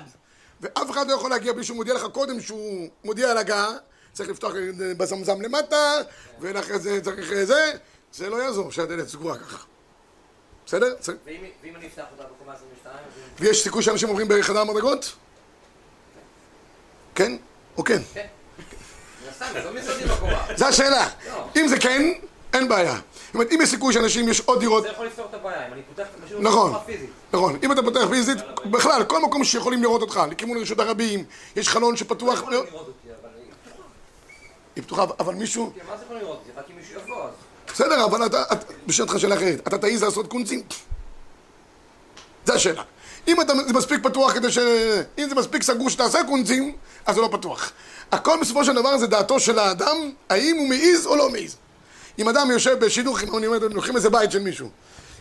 ואף 0.62 0.92
אחד 0.92 1.08
לא 1.08 1.14
יכול 1.14 1.30
להגיע 1.30 1.54
בלי 1.54 1.64
שהוא 1.64 1.76
מודיע 1.76 1.94
לך 1.94 2.06
קודם 2.14 2.42
שהוא 2.42 2.88
מודיע 3.04 3.32
על 3.32 3.38
הגעה, 3.38 3.72
צריך 4.14 4.30
לפתוח 4.30 4.54
בזמזם 4.98 5.42
למטה, 5.42 5.94
ואחרי 6.40 6.80
זה 6.80 7.02
צריך 7.04 7.34
זה, 7.44 7.72
זה 8.14 8.30
לא 8.30 8.36
יעזור 8.36 8.72
שהדלת 8.72 9.08
סגורה 9.08 9.38
ככה. 9.38 9.66
בסדר? 10.66 10.96
ואם 11.26 11.76
אני 11.76 11.88
אפתח 11.88 12.04
אותה 12.12 12.24
בקומה 12.24 12.54
22, 12.54 12.96
אז... 12.96 13.02
ויש 13.40 13.64
סיכוי 13.64 13.84
שאנשים 13.84 14.10
עוברים 14.10 14.28
בחדר 14.30 14.60
המדרגות? 14.60 15.16
כן 17.16 17.38
או 17.78 17.84
כן? 17.84 18.02
כן. 18.14 18.28
זה 19.39 19.45
לא. 20.06 20.56
זו 20.56 20.66
השאלה. 20.66 21.07
לא. 21.28 21.48
אם 21.56 21.68
זה 21.68 21.80
כן, 21.80 22.12
אין 22.54 22.68
בעיה. 22.69 22.94
זאת 23.25 23.34
אומרת, 23.34 23.51
אם 23.51 23.60
יש 23.62 23.69
סיכוי 23.69 23.94
שאנשים, 23.94 24.30
יש 24.30 24.39
עוד 24.45 24.60
דירות... 24.60 24.84
זה 24.84 24.89
יכול 24.89 25.06
לפתור 25.06 25.26
את 25.30 25.33
הבעיה, 25.33 25.68
אם 25.68 25.73
אני 25.73 25.81
פותח 25.95 26.07
נכון. 26.40 26.73
נכון, 27.33 27.57
אם 27.64 27.71
אתה 27.71 27.81
פותח 27.83 28.02
פיזית, 28.09 28.38
בכלל, 28.66 29.04
כל 29.04 29.21
מקום 29.21 29.44
שיכולים 29.44 29.81
לראות 29.83 30.02
אותך, 30.02 30.21
לכיוון 30.31 30.57
רשות 30.57 30.80
הרבים, 30.80 31.23
יש 31.56 31.69
חלון 31.69 31.97
שפתוח, 31.97 32.44
היא 34.76 34.83
פתוחה. 34.83 35.06
אבל 35.19 35.33
מישהו, 35.33 35.71
כן, 35.76 35.81
מה 35.90 35.97
זה 35.97 36.04
יכולים 36.04 36.21
לראות 36.21 36.38
אותי? 36.40 36.59
רק 36.59 36.66
אם 36.71 36.76
מישהו 36.76 37.02
יבוא, 37.02 37.23
אז... 37.23 37.30
בסדר, 37.73 38.06
אבל 38.06 38.26
אתה, 38.26 38.44
את- 38.52 38.64
בשאלת 38.88 39.09
לך 39.09 39.19
שאלה 39.19 39.35
אחרת, 39.35 39.68
אתה 39.68 39.78
תעיז 39.78 40.04
לעשות 40.04 40.28
קונצים? 40.28 40.62
זו 42.45 42.54
השאלה. 42.54 42.83
אם 43.28 43.42
אתה, 43.42 43.54
זה 43.68 43.73
מספיק 43.73 44.04
פתוח 44.04 44.33
כדי 44.33 44.52
ש... 44.52 44.57
אם 45.18 45.30
זה 45.30 45.35
מספיק 45.35 45.64
סגור 45.64 45.90
שתעשה 45.90 46.19
קונצים, 46.28 46.76
אז 47.06 47.16
זה 47.16 47.21
לא 47.21 47.30
פתוח. 47.31 47.71
הכל 48.11 48.37
בסופו 48.42 48.66
של 48.66 48.73
דבר 48.73 48.97
זה 48.97 49.07
דעתו 49.07 49.40
של 49.40 49.59
האדם, 49.59 50.11
האם 50.30 50.56
הוא 50.57 50.68
מעיז 50.69 51.06
או 51.06 51.16
לא 51.16 51.30
מעיז. 51.30 51.56
אם 52.19 52.30
אדם 52.30 52.52
יושב 52.52 52.85
בשידוכים, 52.85 53.37
אני 53.37 53.47
אומר, 53.47 53.59
לוקחים 53.71 53.95
איזה 53.95 54.09
בית 54.09 54.31
של 54.31 54.40
מישהו, 54.40 54.69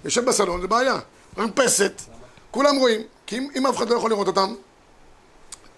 יושב 0.04 0.24
בסלון, 0.24 0.60
זה 0.60 0.66
בעיה. 0.66 0.98
מרפסת, 1.36 2.02
כולם 2.50 2.76
רואים, 2.76 3.02
כי 3.26 3.38
אם, 3.38 3.48
אם 3.56 3.66
אף 3.66 3.76
אחד 3.76 3.88
לא 3.88 3.96
יכול 3.96 4.10
לראות 4.10 4.26
אותם, 4.26 4.54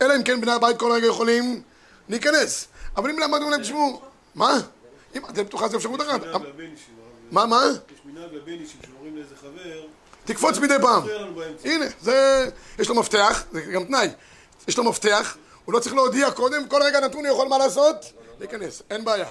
אלא 0.03 0.17
אם 0.17 0.23
כן 0.23 0.41
בני 0.41 0.53
הבית 0.53 0.79
כל 0.79 0.93
רגע 0.93 1.07
יכולים 1.07 1.63
להיכנס. 2.09 2.69
אבל 2.97 3.11
אם 3.11 3.19
למדנו 3.19 3.51
להם, 3.51 3.63
תשמעו, 3.63 4.01
מה? 4.35 4.61
אם 5.17 5.25
הדלת 5.25 5.47
פתוחה 5.47 5.69
זה 5.69 5.77
אפשרות 5.77 6.01
אחת. 6.01 6.21
מה, 7.31 7.47
מה? 7.47 7.63
יש 7.67 8.01
מנהג 8.05 8.35
לבנישים 8.35 8.81
שאומרים 8.87 9.17
לאיזה 9.17 9.35
חבר, 9.41 9.87
תקפוץ 10.25 10.59
מדי 10.59 10.75
פעם. 10.83 11.03
הנה, 11.65 11.85
זה... 12.03 12.49
יש 12.79 12.89
לו 12.89 12.95
מפתח, 12.95 13.45
זה 13.53 13.61
גם 13.61 13.85
תנאי. 13.85 14.09
יש 14.69 14.79
לו 14.79 14.85
מפתח, 14.85 15.37
הוא 15.69 15.75
לא 15.75 15.79
צריך 15.81 15.95
להודיע 15.95 16.31
קודם, 16.31 16.69
כל 16.69 16.83
רגע 16.83 17.01
נתון 17.01 17.27
הוא 17.27 17.35
יכול 17.35 17.49
מה 17.49 17.59
לעשות? 17.59 18.13
להיכנס, 18.39 18.83
אין 18.91 19.05
בעיה. 19.05 19.29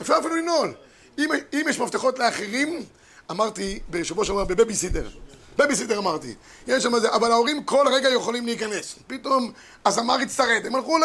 אפשר 0.00 0.14
אפילו 0.18 0.36
לנעול. 0.36 0.72
אם, 1.18 1.28
יש 1.52 1.78
מפתחות 1.80 2.18
לאחרים, 2.18 2.84
אמרתי 3.30 3.80
בשבוע 3.90 4.24
שעבר 4.24 4.44
בבייביסיטר. 4.44 5.08
בייביסיטר 5.56 5.98
אמרתי. 5.98 6.34
יש 6.66 6.82
שם 6.82 6.98
זה, 6.98 7.12
אבל 7.14 7.30
ההורים 7.32 7.64
כל 7.64 7.86
רגע 7.94 8.08
יכולים 8.10 8.46
להיכנס. 8.46 8.94
פתאום 9.06 9.52
הזמר 9.86 10.14
הצטרד, 10.14 10.62
הם 10.66 10.74
הלכו. 10.74 10.98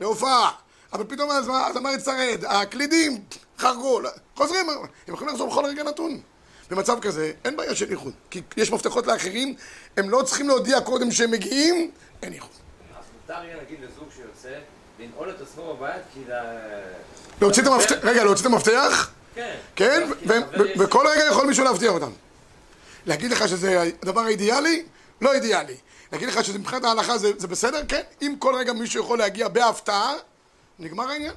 להופעה. 0.00 0.50
אבל 0.92 1.04
פתאום 1.04 1.30
הזמר 1.30 1.88
הצטרד, 1.94 2.44
הקלידים 2.46 3.24
חרגו, 3.58 4.00
לא- 4.00 4.10
חוזרים, 4.36 4.70
הם 4.70 4.76
יכולים 5.14 5.28
לחזור 5.32 5.50
בכל 5.50 5.64
רגע 5.64 5.82
נתון. 5.82 6.20
במצב 6.70 7.00
כזה, 7.00 7.32
אין 7.44 7.56
בעיה 7.56 7.74
של 7.74 7.90
ייחוד. 7.90 8.12
כי 8.30 8.42
יש 8.56 8.72
מפתחות 8.72 9.06
לאחרים, 9.06 9.54
הם 9.96 10.10
לא 10.10 10.22
צריכים 10.22 10.48
להודיע 10.48 10.80
קודם 10.80 11.10
שהם 11.10 11.30
מגיעים, 11.30 11.90
אין 12.22 12.32
ייחוד. 12.32 12.50
אז 12.98 13.04
מותר 13.20 13.44
יהיה 13.44 13.56
להגיד 13.56 13.78
לזוג 13.80 14.08
שיוצא, 14.16 14.58
לנעול 14.98 15.30
את 15.30 15.40
עצמו 15.40 15.76
בבית, 15.76 16.02
כי. 16.14 16.20
להוציא 17.40 17.62
את 17.62 17.68
המפתח, 17.68 17.94
רגע, 18.02 18.24
להוציא 18.24 18.46
את 18.46 18.46
המפתח? 18.46 19.10
כן. 19.34 19.56
כן, 19.76 20.08
וכל 20.78 21.06
רגע 21.06 21.24
יכול 21.24 21.46
מישהו 21.46 21.64
להפתיע 21.64 21.90
אותם. 21.90 22.10
להגיד 23.06 23.30
לך 23.30 23.48
שזה 23.48 23.82
הדבר 24.02 24.20
האידיאלי? 24.20 24.84
לא 25.20 25.32
אידיאלי. 25.32 25.76
להגיד 26.12 26.28
לך 26.28 26.44
שזה 26.44 26.58
מבחינת 26.58 26.84
ההלכה 26.84 27.18
זה, 27.18 27.30
זה 27.38 27.46
בסדר? 27.46 27.80
כן. 27.88 28.02
אם 28.22 28.34
כל 28.38 28.54
רגע 28.54 28.72
מישהו 28.72 29.00
יכול 29.00 29.18
להגיע 29.18 29.48
בהפתעה, 29.48 30.14
נגמר 30.78 31.10
העניין. 31.10 31.34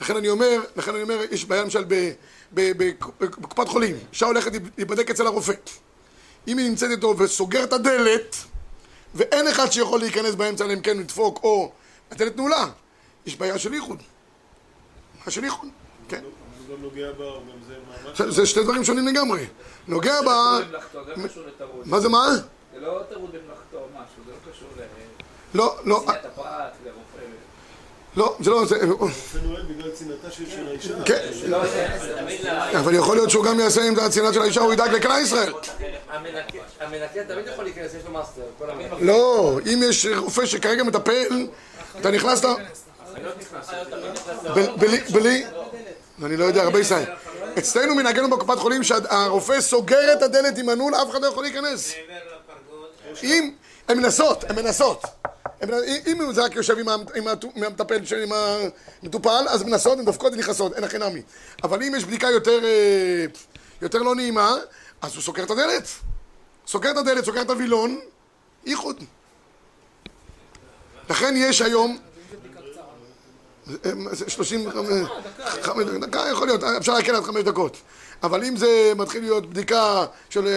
לכן 0.00 0.16
אני 0.16 0.28
אומר, 0.28 0.60
לכן 0.76 0.94
אני 0.94 1.02
אומר, 1.02 1.20
יש 1.30 1.44
בעיה 1.44 1.62
למשל 1.62 1.84
בקופת 2.54 3.68
חולים, 3.68 3.96
אישה 4.12 4.26
הולכת 4.26 4.52
להיבדק 4.76 5.10
אצל 5.10 5.26
הרופא. 5.26 5.52
אם 6.48 6.58
היא 6.58 6.68
נמצאת 6.68 6.90
איתו 6.90 7.14
וסוגר 7.18 7.64
את 7.64 7.72
הדלת, 7.72 8.36
ואין 9.14 9.48
אחד 9.48 9.70
שיכול 9.72 10.00
להיכנס 10.00 10.34
באמצע, 10.34 10.64
אלא 10.64 10.72
אם 10.72 10.80
כן 10.80 10.96
לדפוק, 10.98 11.40
או 11.42 11.72
הדלת 12.10 12.36
נעולה, 12.36 12.66
יש 13.26 13.36
בעיה 13.36 13.58
של 13.58 13.72
ייחוד. 13.74 13.98
בעיה 15.18 15.30
של 15.30 15.44
ייחוד, 15.44 15.68
כן. 16.08 16.20
הוא 16.24 16.76
גם 16.76 16.82
נוגע 16.82 17.12
בה, 17.12 17.24
הוא 17.24 17.42
גם 17.42 17.58
זה 17.68 17.74
ממש... 18.08 18.20
זה- 18.20 18.30
זה 18.30 18.46
שתי 18.46 18.62
דברים 18.62 18.84
שונים 18.84 19.08
לגמרי. 19.08 19.46
נוגע 19.88 20.22
ב... 20.22 20.24
לא 20.24 20.60
לטרוד. 21.46 21.88
מה 21.88 22.00
זה 22.00 22.08
מה? 22.08 22.26
זה 22.74 22.80
לא 22.80 23.00
טרוד 23.10 23.30
במלאכתו 23.30 23.76
או 23.78 23.86
משהו, 23.94 24.22
זה 24.26 24.32
לא 24.32 24.52
קשור 24.52 24.68
לא, 25.54 25.76
לא, 25.84 26.04
לרופא. 26.04 26.12
לא, 28.16 28.36
זה 28.40 28.50
לא, 28.50 28.64
זה... 28.66 28.76
נועל 28.86 29.62
בגלל 29.62 29.90
צנעתה 29.90 30.30
של 30.30 30.68
האישה. 30.68 30.94
כן, 31.04 31.18
ל- 31.44 31.54
אבל 32.76 32.94
יכול 32.94 33.16
להיות 33.16 33.30
שהוא 33.30 33.44
גם 33.44 33.60
יעשה 33.60 33.82
עם 33.82 33.98
הצנעה 33.98 34.32
של 34.32 34.42
האישה, 34.42 34.60
הוא 34.60 34.72
ידאג 34.72 34.90
לכלל 34.94 35.20
ישראל. 35.22 35.52
המנקה- 35.52 36.52
המנקה 36.80 37.24
תמיד 37.28 37.46
יכול 37.52 37.64
להיכנס, 37.64 37.90
יש 37.94 38.02
לו 38.06 38.12
master. 38.12 38.42
לא, 39.00 39.58
אם 39.72 39.80
יש 39.84 40.06
רופא 40.16 40.46
שכרגע 40.46 40.82
מטפל, 40.82 41.46
אתה 42.00 42.10
נכנס. 42.10 42.44
ב- 44.54 44.80
בלי, 44.80 45.00
בלי... 45.12 45.44
אני 46.24 46.36
לא 46.36 46.44
יודע, 46.44 46.62
הרבה 46.62 46.80
ישראל. 46.80 47.04
אצלנו 47.58 47.94
מנהגנו 47.94 48.30
בקופת 48.30 48.58
חולים 48.58 48.82
שהרופא 48.82 49.60
סוגר 49.60 50.12
את 50.12 50.22
הדלת 50.22 50.58
עם 50.58 50.66
מנעול, 50.66 50.94
אף 50.94 51.10
אחד 51.10 51.22
לא 51.22 51.26
יכול 51.26 51.42
להיכנס. 51.44 51.94
אם... 53.22 53.50
הן 53.88 53.98
מנסות, 53.98 54.44
הן 54.48 54.56
מנסות. 54.56 55.02
אם 56.06 56.32
זה 56.32 56.44
רק 56.44 56.56
יושב 56.56 56.78
עם 56.78 56.88
המטפל, 57.64 57.98
עם 58.22 58.32
המטופל, 59.02 59.44
אז 59.48 59.62
מנסות, 59.62 59.98
הן 59.98 60.04
דופקות 60.04 60.32
ונכנסות, 60.32 60.72
אין 60.74 60.84
הכי 60.84 60.98
נמי. 60.98 61.22
אבל 61.62 61.82
אם 61.82 61.94
יש 61.96 62.04
בדיקה 62.04 62.30
יותר, 62.30 62.64
אה, 62.64 63.24
יותר 63.82 63.98
לא 63.98 64.14
נעימה, 64.14 64.54
אז 65.02 65.14
הוא 65.14 65.22
סוגר 65.22 65.44
את 65.44 65.50
הדלת. 65.50 65.88
סוגר 66.66 66.90
את 66.90 66.96
הדלת, 66.96 67.24
סוגר 67.24 67.42
את 67.42 67.50
הווילון, 67.50 68.00
ייחוד. 68.66 69.04
לכן 71.10 71.34
יש 71.36 71.62
היום... 71.62 71.98
אה, 73.68 73.90
זה 74.12 74.30
30... 74.30 74.70
חמש 75.62 75.84
דקה 76.00 76.24
יכול 76.32 76.46
להיות, 76.46 76.64
אפשר 76.64 76.94
להקל 76.94 77.14
עד 77.14 77.22
חמש 77.24 77.42
דקות. 77.42 77.76
אבל 78.22 78.44
אם 78.44 78.56
זה 78.56 78.92
מתחיל 78.96 79.22
להיות 79.22 79.50
בדיקה 79.50 80.06
של 80.30 80.48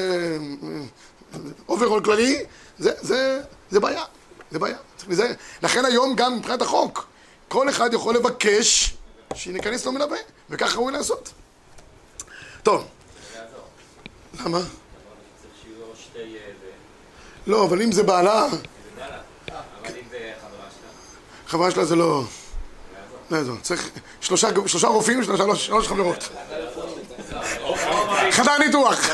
אוברול 1.69 2.03
כללי, 2.03 2.45
זה 2.77 3.41
בעיה, 3.71 4.03
זה 4.51 4.59
בעיה. 4.59 4.77
צריך 4.97 5.09
להיזהר. 5.09 5.31
לכן 5.63 5.85
היום 5.85 6.15
גם 6.15 6.37
מבחינת 6.37 6.61
החוק, 6.61 7.07
כל 7.47 7.69
אחד 7.69 7.93
יכול 7.93 8.15
לבקש 8.15 8.93
שייכנס 9.35 9.85
לו 9.85 9.91
מלווה, 9.91 10.17
וכך 10.49 10.75
ראוי 10.75 10.93
לעשות. 10.93 11.33
טוב. 12.63 12.87
למה? 14.45 14.59
לא, 17.47 17.65
אבל 17.65 17.81
אם 17.81 17.91
זה 17.91 18.03
בעלה, 18.03 18.47
זה 18.49 18.57
חברה 21.47 21.71
שלה, 21.71 21.85
זה 21.85 21.95
לא... 21.95 22.23
לא 23.31 23.37
יעזור. 23.37 23.55
צריך 23.61 23.89
שלושה, 24.21 24.87
רופאים, 24.87 25.23
שלוש, 25.23 25.65
שלוש 25.65 25.87
חברות. 25.87 26.29
חדר 28.31 28.57
ניתוח. 28.57 29.09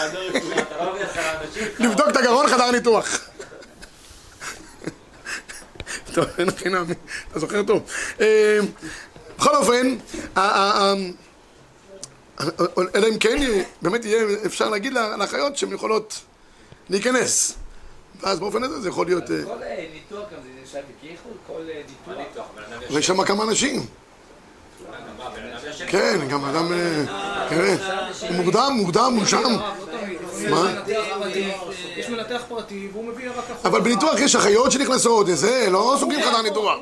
לבדוק 1.80 2.08
את 2.10 2.18
הגרון, 2.18 2.48
חדר 2.48 2.72
ניתוח. 2.72 3.20
טוב, 6.14 6.26
אין 6.38 6.52
חינם, 6.52 6.86
אתה 7.32 7.40
זוכר 7.40 7.64
טוב. 7.64 7.84
אה, 8.22 8.60
בכל 9.38 9.56
אופן, 9.56 9.96
ה- 10.38 10.94
אלא 12.96 13.08
אם 13.08 13.18
כן 13.20 13.38
באמת 13.82 14.06
יהיה 14.06 14.24
אפשר 14.46 14.70
להגיד 14.70 14.94
לה- 14.94 15.18
לאחיות 15.18 15.58
שהן 15.58 15.74
יכולות 15.74 16.20
להיכנס. 16.90 17.54
ואז 18.22 18.40
באופן 18.40 18.64
הזה 18.64 18.82
זה 18.82 18.90
יכול 18.90 19.06
להיות... 19.06 19.32
אה, 19.32 19.44
כל 19.46 19.64
אה, 19.64 19.86
ניתוח 19.94 20.20
גם 20.32 20.38
זה 20.44 20.50
נחשב 20.64 20.80
בכיחוד, 21.00 21.34
כל 21.48 21.62
אה, 21.70 21.82
ניתוח. 22.18 22.46
יש 23.00 23.08
שם 23.08 23.24
כמה 23.24 23.44
אנשים. 23.44 23.86
כן, 25.88 26.20
גם 26.30 26.46
אדם... 26.46 26.72
הוא 28.30 28.36
מוקדם, 28.36 28.72
מוקדם, 28.76 29.12
מונשם. 29.16 29.38
מה? 30.50 30.72
יש 31.98 32.10
מנתח 32.10 32.42
פרטי 32.50 32.88
והוא 32.94 33.06
מביא 33.06 33.30
רק 33.30 33.38
אחורה. 33.38 33.60
אבל 33.64 33.82
בניתוח 33.82 34.20
יש 34.20 34.36
אחיות 34.36 34.72
שנכנסות, 34.72 35.28
זה, 35.34 35.68
לא 35.72 35.96
סוגרים 36.00 36.22
חדר 36.24 36.42
ניתוח. 36.42 36.78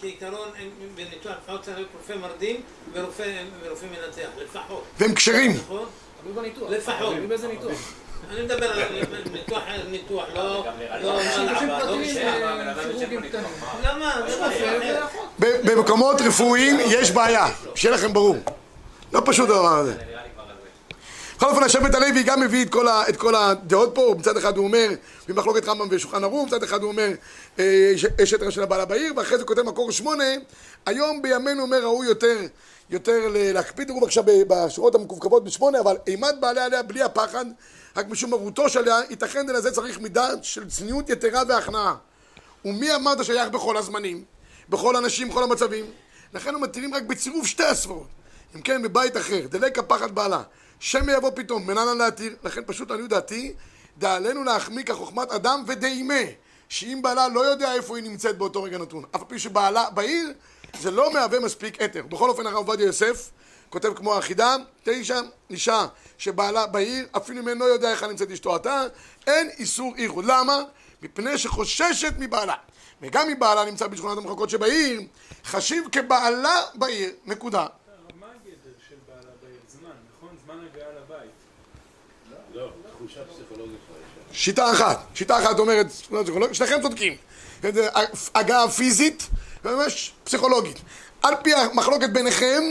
כעיקרון 0.00 0.48
בניתוח 0.94 1.32
לפחות 1.42 1.62
צריך 1.62 1.76
להיות 1.76 1.88
רופא 1.94 2.12
מרדים 2.20 2.60
ורופא 2.92 3.24
מנתח, 3.86 4.28
לפחות, 4.42 4.82
והם 4.98 5.14
כשרים. 5.14 5.50
נכון? 5.50 5.84
לפחות. 6.68 7.14
אני 8.30 8.42
מדבר 8.42 8.72
על 8.72 8.82
ניתוח, 9.32 9.62
ניתוח, 9.90 10.24
לא... 10.34 10.64
לא 11.02 11.18
לא 11.82 12.02
במקומות 15.64 16.20
רפואיים 16.20 16.76
יש 16.80 17.10
בעיה, 17.10 17.46
שיהיה 17.74 17.94
לכם 17.94 18.12
ברור. 18.12 18.36
לא 19.12 19.22
פשוט 19.24 19.50
הדבר 19.50 19.76
הזה. 19.76 19.92
זה 19.92 19.96
נראה 19.96 20.22
לי 20.22 20.28
כבר 20.34 20.42
על 20.42 20.48
זה. 20.62 20.94
בכל 21.38 21.50
אופן, 21.50 21.62
השבט 21.62 21.94
הלוי 21.94 22.22
גם 22.22 22.40
מביא 22.40 22.64
את 22.64 22.70
כל, 22.70 22.88
ה, 22.88 23.08
את 23.08 23.16
כל 23.16 23.34
הדעות 23.34 23.94
פה, 23.94 24.14
מצד 24.18 24.36
אחד 24.36 24.56
הוא 24.56 24.64
אומר, 24.66 24.88
במחלוקת 25.28 25.68
רמב"ם 25.68 25.86
ושולחן 25.90 26.24
ערוך, 26.24 26.46
מצד 26.46 26.62
אחד 26.62 26.82
הוא 26.82 26.90
אומר, 26.90 27.08
אה, 27.58 27.92
יש- 28.18 28.32
יתר 28.32 28.50
של 28.50 28.62
הבעל 28.62 28.80
הבעיר, 28.80 29.12
ואחרי 29.16 29.38
זה 29.38 29.44
כותב 29.44 29.62
מקור 29.62 29.92
שמונה, 29.92 30.24
היום 30.86 31.22
בימינו 31.22 31.62
אומר 31.62 31.82
ראוי 31.82 32.06
יותר, 32.06 32.36
יותר 32.90 33.18
להקפיד, 33.32 33.88
תראו 33.88 34.00
בבקשה 34.00 34.20
בשורות 34.48 34.94
המקווקוות 34.94 35.44
בשמונה, 35.44 35.80
אבל 35.80 35.96
אימת 36.06 36.40
בעלי 36.40 36.60
עליה 36.60 36.82
בלי 36.82 37.02
הפחד, 37.02 37.44
רק 37.96 38.08
משום 38.08 38.30
מרותו 38.30 38.68
שלה, 38.68 39.00
ייתכן 39.10 39.46
ולזה 39.48 39.70
צריך 39.70 40.00
מידה 40.00 40.28
של 40.42 40.68
צניעות 40.70 41.10
יתרה 41.10 41.42
והכנעה. 41.48 41.94
ומי 42.64 42.94
אמרת 42.94 43.24
שייך 43.24 43.48
בכל 43.48 43.76
הזמנים, 43.76 44.24
בכל 44.68 44.96
אנשים, 44.96 45.28
בכל 45.28 45.42
המצבים? 45.42 45.84
לכן 46.34 46.54
הם 46.54 46.60
מתירים 46.60 46.94
רק 46.94 47.02
בצירוף 47.02 47.46
שתי 47.46 47.64
הספרות. 47.64 48.06
אם 48.56 48.60
כן, 48.60 48.82
בבית 48.82 49.16
אחר, 49.16 49.40
דלק 49.50 49.78
הפחד 49.78 50.14
בעלה, 50.14 50.42
שמא 50.80 51.12
יבוא 51.12 51.30
פתאום, 51.34 51.66
מנהלן 51.66 51.98
להתיר, 51.98 52.36
לכן 52.44 52.60
פשוט 52.66 52.90
לעניות 52.90 53.10
דעתי, 53.10 53.52
דעלינו 53.98 54.44
להחמיא 54.44 54.84
כחוכמת 54.84 55.30
אדם 55.30 55.64
ודאימה, 55.66 56.14
שאם 56.68 56.98
בעלה 57.02 57.28
לא 57.28 57.40
יודע 57.40 57.74
איפה 57.74 57.96
היא 57.96 58.04
נמצאת 58.04 58.38
באותו 58.38 58.62
רגע 58.62 58.78
נתון, 58.78 59.04
אף 59.16 59.20
על 59.20 59.26
פי 59.28 59.38
שבעלה 59.38 59.90
בעיר, 59.90 60.32
זה 60.80 60.90
לא 60.90 61.12
מהווה 61.12 61.40
מספיק 61.40 61.82
אתר. 61.82 62.02
בכל 62.02 62.30
אופן, 62.30 62.46
הרב 62.46 62.56
עובדיה 62.56 62.86
יוסף 62.86 63.30
כותב 63.70 63.94
כמו 63.94 64.14
החידה, 64.14 64.56
תשע, 64.82 65.20
אישה 65.50 65.86
שבעלה 66.18 66.66
בעיר, 66.66 67.06
אפילו 67.16 67.40
אם 67.40 67.48
אינו 67.48 67.68
יודע 67.68 67.88
היכן 67.88 68.10
נמצאת 68.10 68.30
אשתו 68.30 68.54
עתה, 68.54 68.82
אין 69.26 69.50
איסור 69.58 69.94
איחוד. 69.96 70.24
למה? 70.24 70.62
מפני 71.02 71.38
שחוששת 71.38 72.12
מבעלה. 72.18 72.54
וגם 73.02 73.28
אם 73.28 73.38
בעלה 73.38 73.64
נמצא 73.64 73.86
בשכונת 73.86 74.18
המחלקות 74.18 74.50
שבעיר, 74.50 75.00
חשיב 75.44 75.84
כבעלה 75.92 76.62
בעיר, 76.74 77.10
נקודה. 77.26 77.66
מה 78.20 78.26
הגדר 78.26 78.72
של 78.88 78.94
בעלה 79.08 79.30
בעיר? 79.42 79.60
זמן, 79.68 79.90
נכון? 80.16 80.36
זמן 80.44 80.66
הגעה 80.72 80.88
לבית. 80.88 81.30
לא, 82.54 82.68
תחושה 82.96 83.07
פסיכולוגית 83.07 83.07
לאישה. 83.07 83.07
שיטה 84.32 84.72
אחת, 84.72 85.06
שיטה 85.14 85.38
אחת 85.38 85.58
אומרת, 85.58 85.86
לא 86.10 86.22
פסיכולוגית, 86.22 86.54
שניכם 86.54 86.82
צודקים. 86.82 87.16
הגעה 88.34 88.70
פיזית 88.70 89.28
וממש 89.64 90.12
פסיכולוגית. 90.24 90.76
על 91.22 91.34
פי 91.42 91.54
המחלוקת 91.54 92.10
ביניכם, 92.10 92.62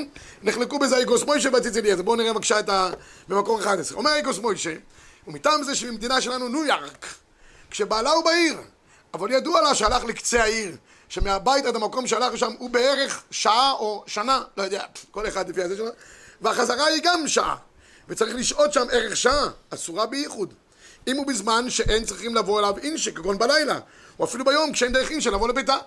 נחלקו 0.44 0.80
בזה 0.80 0.98
איגוס 0.98 1.24
מוישה 1.24 1.50
והציץ 1.54 1.78
אליעזר. 1.78 2.02
בואו 2.02 2.16
נראה 2.16 2.34
בבקשה 2.34 2.60
את 2.60 2.70
ה... 2.70 2.90
במקור 3.28 3.60
11. 3.60 3.98
אומר 3.98 4.16
איגוס 4.16 4.40
מוישה, 4.40 4.74
ומטעם 5.28 5.64
זה 5.64 5.76
שבמדינה 5.76 6.22
שלנו 6.22 6.48
ניו 6.48 6.66
יארק, 6.66 7.06
כשבעלה 7.72 8.12
הוא 8.12 8.24
בעיר, 8.24 8.58
אבל 9.14 9.32
ידוע 9.32 9.62
לה 9.62 9.76
שהלך 9.76 10.04
לקצה 10.04 10.44
העיר, 10.44 10.76
שמהבית 11.10 11.66
עד 11.66 11.76
המקום 11.76 12.08
שהלך 12.08 12.34
לשם 12.34 12.52
הוא 12.58 12.70
בערך 12.70 13.24
שעה 13.32 13.72
או 13.72 14.04
שנה, 14.08 14.42
לא 14.58 14.64
יודע, 14.64 14.84
כל 15.12 15.28
אחד 15.28 15.50
לפי 15.50 15.62
הזה 15.64 15.78
שלו, 15.78 15.90
והחזרה 16.42 16.86
היא 16.86 17.02
גם 17.04 17.28
שעה, 17.28 17.56
וצריך 18.10 18.36
לשהות 18.36 18.74
שם 18.74 18.86
ערך 18.92 19.18
שעה, 19.18 19.48
אסורה 19.70 20.06
בייחוד. 20.06 20.54
אם 21.08 21.18
הוא 21.18 21.28
בזמן 21.28 21.70
שאין 21.70 22.06
צריכים 22.06 22.36
לבוא 22.36 22.60
אליו 22.60 22.78
אינשי, 22.78 23.12
כגון 23.12 23.38
בלילה, 23.38 23.80
או 24.20 24.26
אפילו 24.26 24.46
ביום 24.46 24.72
כשאין 24.72 24.94
דרך 24.94 25.12
אינשי 25.12 25.30
לבוא 25.30 25.48
לביתה. 25.48 25.78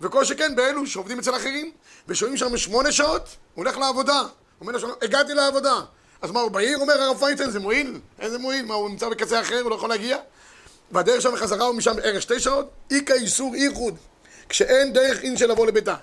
וכל 0.00 0.24
שכן 0.24 0.56
באלו 0.56 0.86
שעובדים 0.86 1.18
אצל 1.18 1.36
אחרים, 1.36 1.70
ושוהים 2.08 2.36
שם 2.36 2.56
שמונה 2.56 2.92
שעות, 2.92 3.22
הוא 3.54 3.64
הולך 3.64 3.78
לעבודה. 3.78 4.22
אומר 4.60 4.72
לשלום, 4.72 4.92
הגעתי 5.02 5.34
לעבודה. 5.34 5.80
אז 6.22 6.30
מה, 6.30 6.40
הוא 6.40 6.50
בעיר? 6.50 6.78
אומר 6.78 7.02
הרב 7.02 7.18
פיינשטיין, 7.18 7.50
זה 7.50 7.60
מועיל? 7.60 8.00
איזה 8.18 8.38
מועיל? 8.38 8.66
מה, 8.66 8.74
הוא 8.74 8.90
נמצא 8.90 9.08
בקצה 9.08 9.40
אחר, 9.40 9.60
הוא 9.60 9.70
לא 9.70 9.74
יכול 9.74 9.88
להגיע? 9.88 10.16
והדרך 10.92 11.22
שם 11.22 11.32
בחזרה 11.32 11.66
הוא 11.66 11.74
משם 11.74 11.94
ערך 12.02 12.22
שתי 12.22 12.40
שעות? 12.40 12.70
איכא 12.90 13.12
איסור 13.12 13.54
איחוד. 13.54 13.94
כשאין 14.48 14.92
דרך 14.92 15.22
אין 15.22 15.36
של 15.36 15.50
לבוא 15.50 15.66
לביתה. 15.66 15.94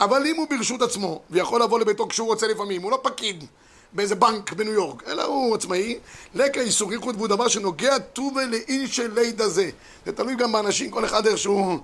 אבל 0.00 0.26
אם 0.26 0.36
הוא 0.36 0.46
ברשות 0.50 0.82
עצמו, 0.82 1.22
ויכול 1.30 1.62
לבוא 1.62 1.80
לביתו 1.80 2.08
כשהוא 2.08 2.26
רוצה 2.26 2.46
לפעמים, 2.46 2.82
הוא 2.82 2.90
לא 2.90 3.00
פקיד 3.02 3.44
באיזה 3.92 4.14
בנק 4.14 4.52
בניו 4.52 4.72
יורק, 4.72 5.02
אלא 5.08 5.22
הוא 5.22 5.54
עצמאי, 5.54 5.98
לקה 6.34 6.60
איסור 6.60 6.92
ייחוד 6.92 7.16
והוא 7.16 7.28
דבר 7.28 7.48
שנוגע 7.48 7.98
טובה 7.98 8.44
לאין 8.44 8.86
של 8.86 9.10
לידה 9.14 9.48
זה. 9.48 9.70
זה 10.06 10.12
תלוי 10.12 10.36
גם 10.36 10.52
באנשים, 10.52 10.90
כל 10.90 11.04
אחד 11.04 11.26
איך 11.26 11.38
שהוא 11.38 11.78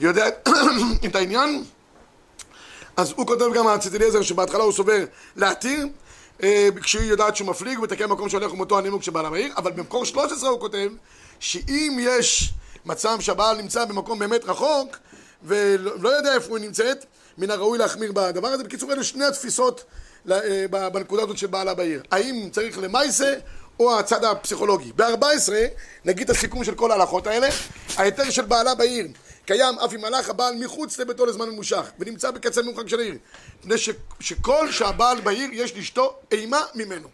יודע 0.00 0.28
את 1.06 1.16
העניין. 1.16 1.64
אז 2.96 3.12
הוא 3.16 3.26
כותב 3.26 3.52
גם 3.54 3.68
אצל 3.68 3.96
אליעזר 3.96 4.22
שבהתחלה 4.22 4.62
הוא 4.62 4.72
סובר 4.72 5.04
להתיר 5.36 5.88
אה, 6.42 6.68
כשהיא 6.82 7.10
יודעת 7.10 7.36
שהוא 7.36 7.48
מפליג 7.48 7.78
ומתקן 7.78 8.06
מקום 8.06 8.28
שהולך 8.28 8.52
ומותו 8.52 8.78
הנימוק 8.78 9.02
שבעל 9.02 9.26
המהיר 9.26 9.52
אבל 9.56 9.72
במקור 9.72 10.04
13 10.04 10.50
הוא 10.50 10.60
כותב 10.60 10.88
שאם 11.40 11.98
יש 12.00 12.52
מצב 12.86 13.20
שהבעל 13.20 13.56
נמצא 13.56 13.84
במקום 13.84 14.18
באמת 14.18 14.44
רחוק 14.44 14.96
ולא 15.42 16.08
יודע 16.08 16.34
איפה 16.34 16.48
הוא 16.48 16.58
נמצאת 16.58 17.04
מן 17.38 17.50
הראוי 17.50 17.78
להחמיר 17.78 18.12
בדבר 18.12 18.48
הזה 18.48 18.64
בקיצור 18.64 18.92
אלה 18.92 19.04
שני 19.04 19.24
התפיסות 19.24 19.84
בנקודה 20.92 21.22
הזאת 21.22 21.38
של 21.38 21.46
בעלה 21.46 21.74
בעיר. 21.74 22.02
האם 22.10 22.48
צריך 22.52 22.78
למעשה 22.78 23.34
או 23.80 23.98
הצד 23.98 24.24
הפסיכולוגי? 24.24 24.92
ב-14 24.96 25.52
נגיד 26.04 26.30
את 26.30 26.36
הסיכום 26.36 26.64
של 26.64 26.74
כל 26.74 26.90
ההלכות 26.90 27.26
האלה 27.26 27.48
ההיתר 27.96 28.30
של 28.30 28.42
בעלה 28.44 28.74
בעיר 28.74 29.06
קיים 29.46 29.78
אף 29.78 29.94
אם 29.94 30.04
הלך 30.04 30.30
הבעל 30.30 30.54
מחוץ 30.54 30.98
לביתו 30.98 31.26
לזמן 31.26 31.48
ממושך 31.50 31.90
ונמצא 31.98 32.30
בקצה 32.30 32.62
מרוחק 32.62 32.88
של 32.88 33.00
העיר 33.00 33.14
מפני 33.60 33.78
ש- 33.78 33.90
שכל 34.20 34.72
שהבעל 34.72 35.20
בעיר 35.20 35.48
יש 35.52 35.76
לאשתו 35.76 36.14
אימה 36.32 36.60
ממנו. 36.74 37.08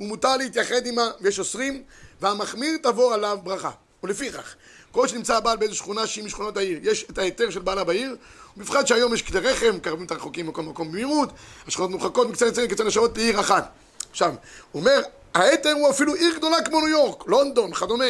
ומותר 0.00 0.36
להתייחד 0.36 0.86
עמה 0.86 1.10
ויש 1.20 1.38
אוסרים 1.38 1.82
והמחמיר 2.20 2.76
תבוא 2.82 3.14
עליו 3.14 3.38
ברכה. 3.42 3.70
ולפיכך 4.02 4.54
כל 4.94 5.08
שנמצא 5.08 5.36
הבעל 5.36 5.56
באיזו 5.56 5.74
שכונה 5.74 6.06
שהיא 6.06 6.24
משכונות 6.24 6.56
העיר. 6.56 6.78
יש 6.82 7.06
את 7.10 7.18
ההיתר 7.18 7.50
של 7.50 7.60
בעלה 7.60 7.84
בעיר 7.84 8.16
ובפרט 8.56 8.86
שהיום 8.86 9.14
יש 9.14 9.22
כלי 9.22 9.40
רכב 9.40 9.70
מקרבים 9.70 10.06
את 10.06 10.10
הרחוקים 10.10 10.46
מכל 10.46 10.62
מקום 10.62 10.88
במהירות 10.88 11.28
השכונות 11.66 11.90
מורחקות 11.90 12.28
מקצה 12.28 12.46
לצד 12.46 12.62
לקצה 12.62 12.84
נשארות 12.84 13.16
לעיר 13.16 13.40
אחת. 13.40 13.72
עכשיו 14.10 14.34
הוא 14.72 14.80
אומר 14.80 15.02
ההיתר 15.34 15.72
הוא 15.72 15.90
אפילו 15.90 16.14
עיר 16.14 16.34
גדולה 16.36 16.62
כמו 16.62 16.80
ניו 16.80 16.88
יורק 16.88 17.26
לונדון 17.26 17.70
וכדומה 17.70 18.04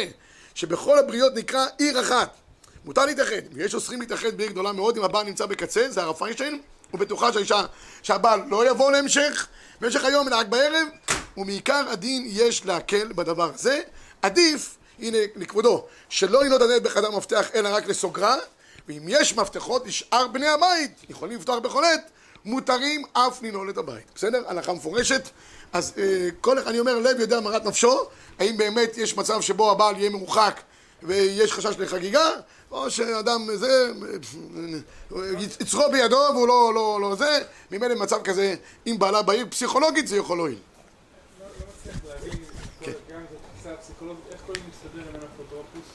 שבכל 0.55 0.99
הבריות 0.99 1.33
נקרא 1.35 1.65
עיר 1.77 2.01
אחת. 2.01 2.35
מותר 2.85 3.05
להתאחד, 3.05 3.41
ויש 3.53 3.75
אוסרים 3.75 4.01
להתאחד 4.01 4.37
בעיר 4.37 4.49
גדולה 4.49 4.71
מאוד 4.71 4.97
אם 4.97 5.03
הבעל 5.03 5.25
נמצא 5.25 5.45
בקצה, 5.45 5.89
זה 5.89 6.01
הרב 6.01 6.15
פיינשטיין, 6.15 6.61
ובטוחה 6.93 7.33
שהאישה, 7.33 7.65
שהבעל 8.03 8.41
לא 8.49 8.69
יבוא 8.69 8.91
להמשך, 8.91 9.47
במשך 9.81 10.03
היום 10.03 10.27
אלא 10.27 10.35
רק 10.35 10.47
בערב, 10.47 10.87
ומעיקר 11.37 11.85
הדין 11.91 12.25
יש 12.27 12.65
להקל 12.65 13.13
בדבר 13.15 13.51
הזה. 13.53 13.81
עדיף, 14.21 14.77
הנה 14.99 15.17
לכבודו, 15.35 15.85
שלא 16.09 16.45
ינוד 16.45 16.61
הדלת 16.61 16.83
בחדר 16.83 17.11
מפתח 17.11 17.47
אלא 17.55 17.69
רק 17.75 17.87
לסוגרה, 17.87 18.35
ואם 18.87 19.03
יש 19.07 19.35
מפתחות 19.35 19.87
לשאר 19.87 20.27
בני 20.27 20.47
הבית, 20.47 20.91
יכולים 21.09 21.37
לפתוח 21.37 21.59
בחולת, 21.59 22.11
מותרים 22.45 23.03
אף 23.13 23.43
לנעול 23.43 23.69
את 23.69 23.77
הבית. 23.77 24.05
בסדר? 24.15 24.43
הלכה 24.47 24.73
מפורשת. 24.73 25.29
אז 25.73 25.93
אה, 25.97 26.29
כל, 26.41 26.59
אני 26.59 26.79
אומר, 26.79 26.99
לב 26.99 27.19
יודע 27.19 27.39
מרת 27.39 27.65
נפשו, 27.65 27.99
האם 28.39 28.57
באמת 28.57 28.97
יש 28.97 29.17
מצב 29.17 29.41
שבו 29.41 29.71
הבעל 29.71 29.97
יהיה 29.97 30.09
מרוחק 30.09 30.61
ויש 31.03 31.53
חשש 31.53 31.75
לחגיגה, 31.79 32.29
או 32.71 32.91
שאדם 32.91 33.47
זה, 33.55 33.91
יצרו 35.59 35.83
בידו 35.91 36.19
והוא 36.33 36.47
לא, 36.47 36.71
לא, 36.75 36.99
לא 37.01 37.15
זה, 37.15 37.39
ממילא 37.71 37.95
במצב 37.95 38.21
כזה, 38.23 38.55
אם 38.87 38.95
בעלה 38.99 39.21
בעיר 39.21 39.45
פסיכולוגית 39.49 40.07
זה 40.07 40.17
יכול 40.17 40.37
להועיל. 40.37 40.57
לא 41.39 41.45
לא 41.45 41.65
מצליח 41.79 41.95
להבין 42.07 42.43
כן. 42.81 42.91
גם 43.09 43.19
את 43.23 43.37
התפיסה 43.51 43.73
הפסיכולוגית, 43.73 44.23
מסתדר 44.85 45.09
עם 45.09 45.21
אפוטרופוס? 45.33 45.87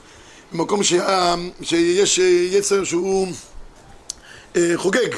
במקום 0.51 0.83
שיש 0.83 2.19
אה, 2.19 2.25
יצר 2.51 2.83
שהוא 2.83 3.27
אה, 4.55 4.71
חוגג. 4.75 5.15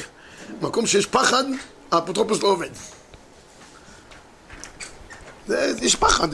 במקום 0.60 0.86
שיש 0.86 1.06
פחד, 1.06 1.44
האפוטרופוס 1.92 2.42
לא 2.42 2.48
עובד. 2.48 2.70
יש 5.82 5.96
פחד, 5.96 6.28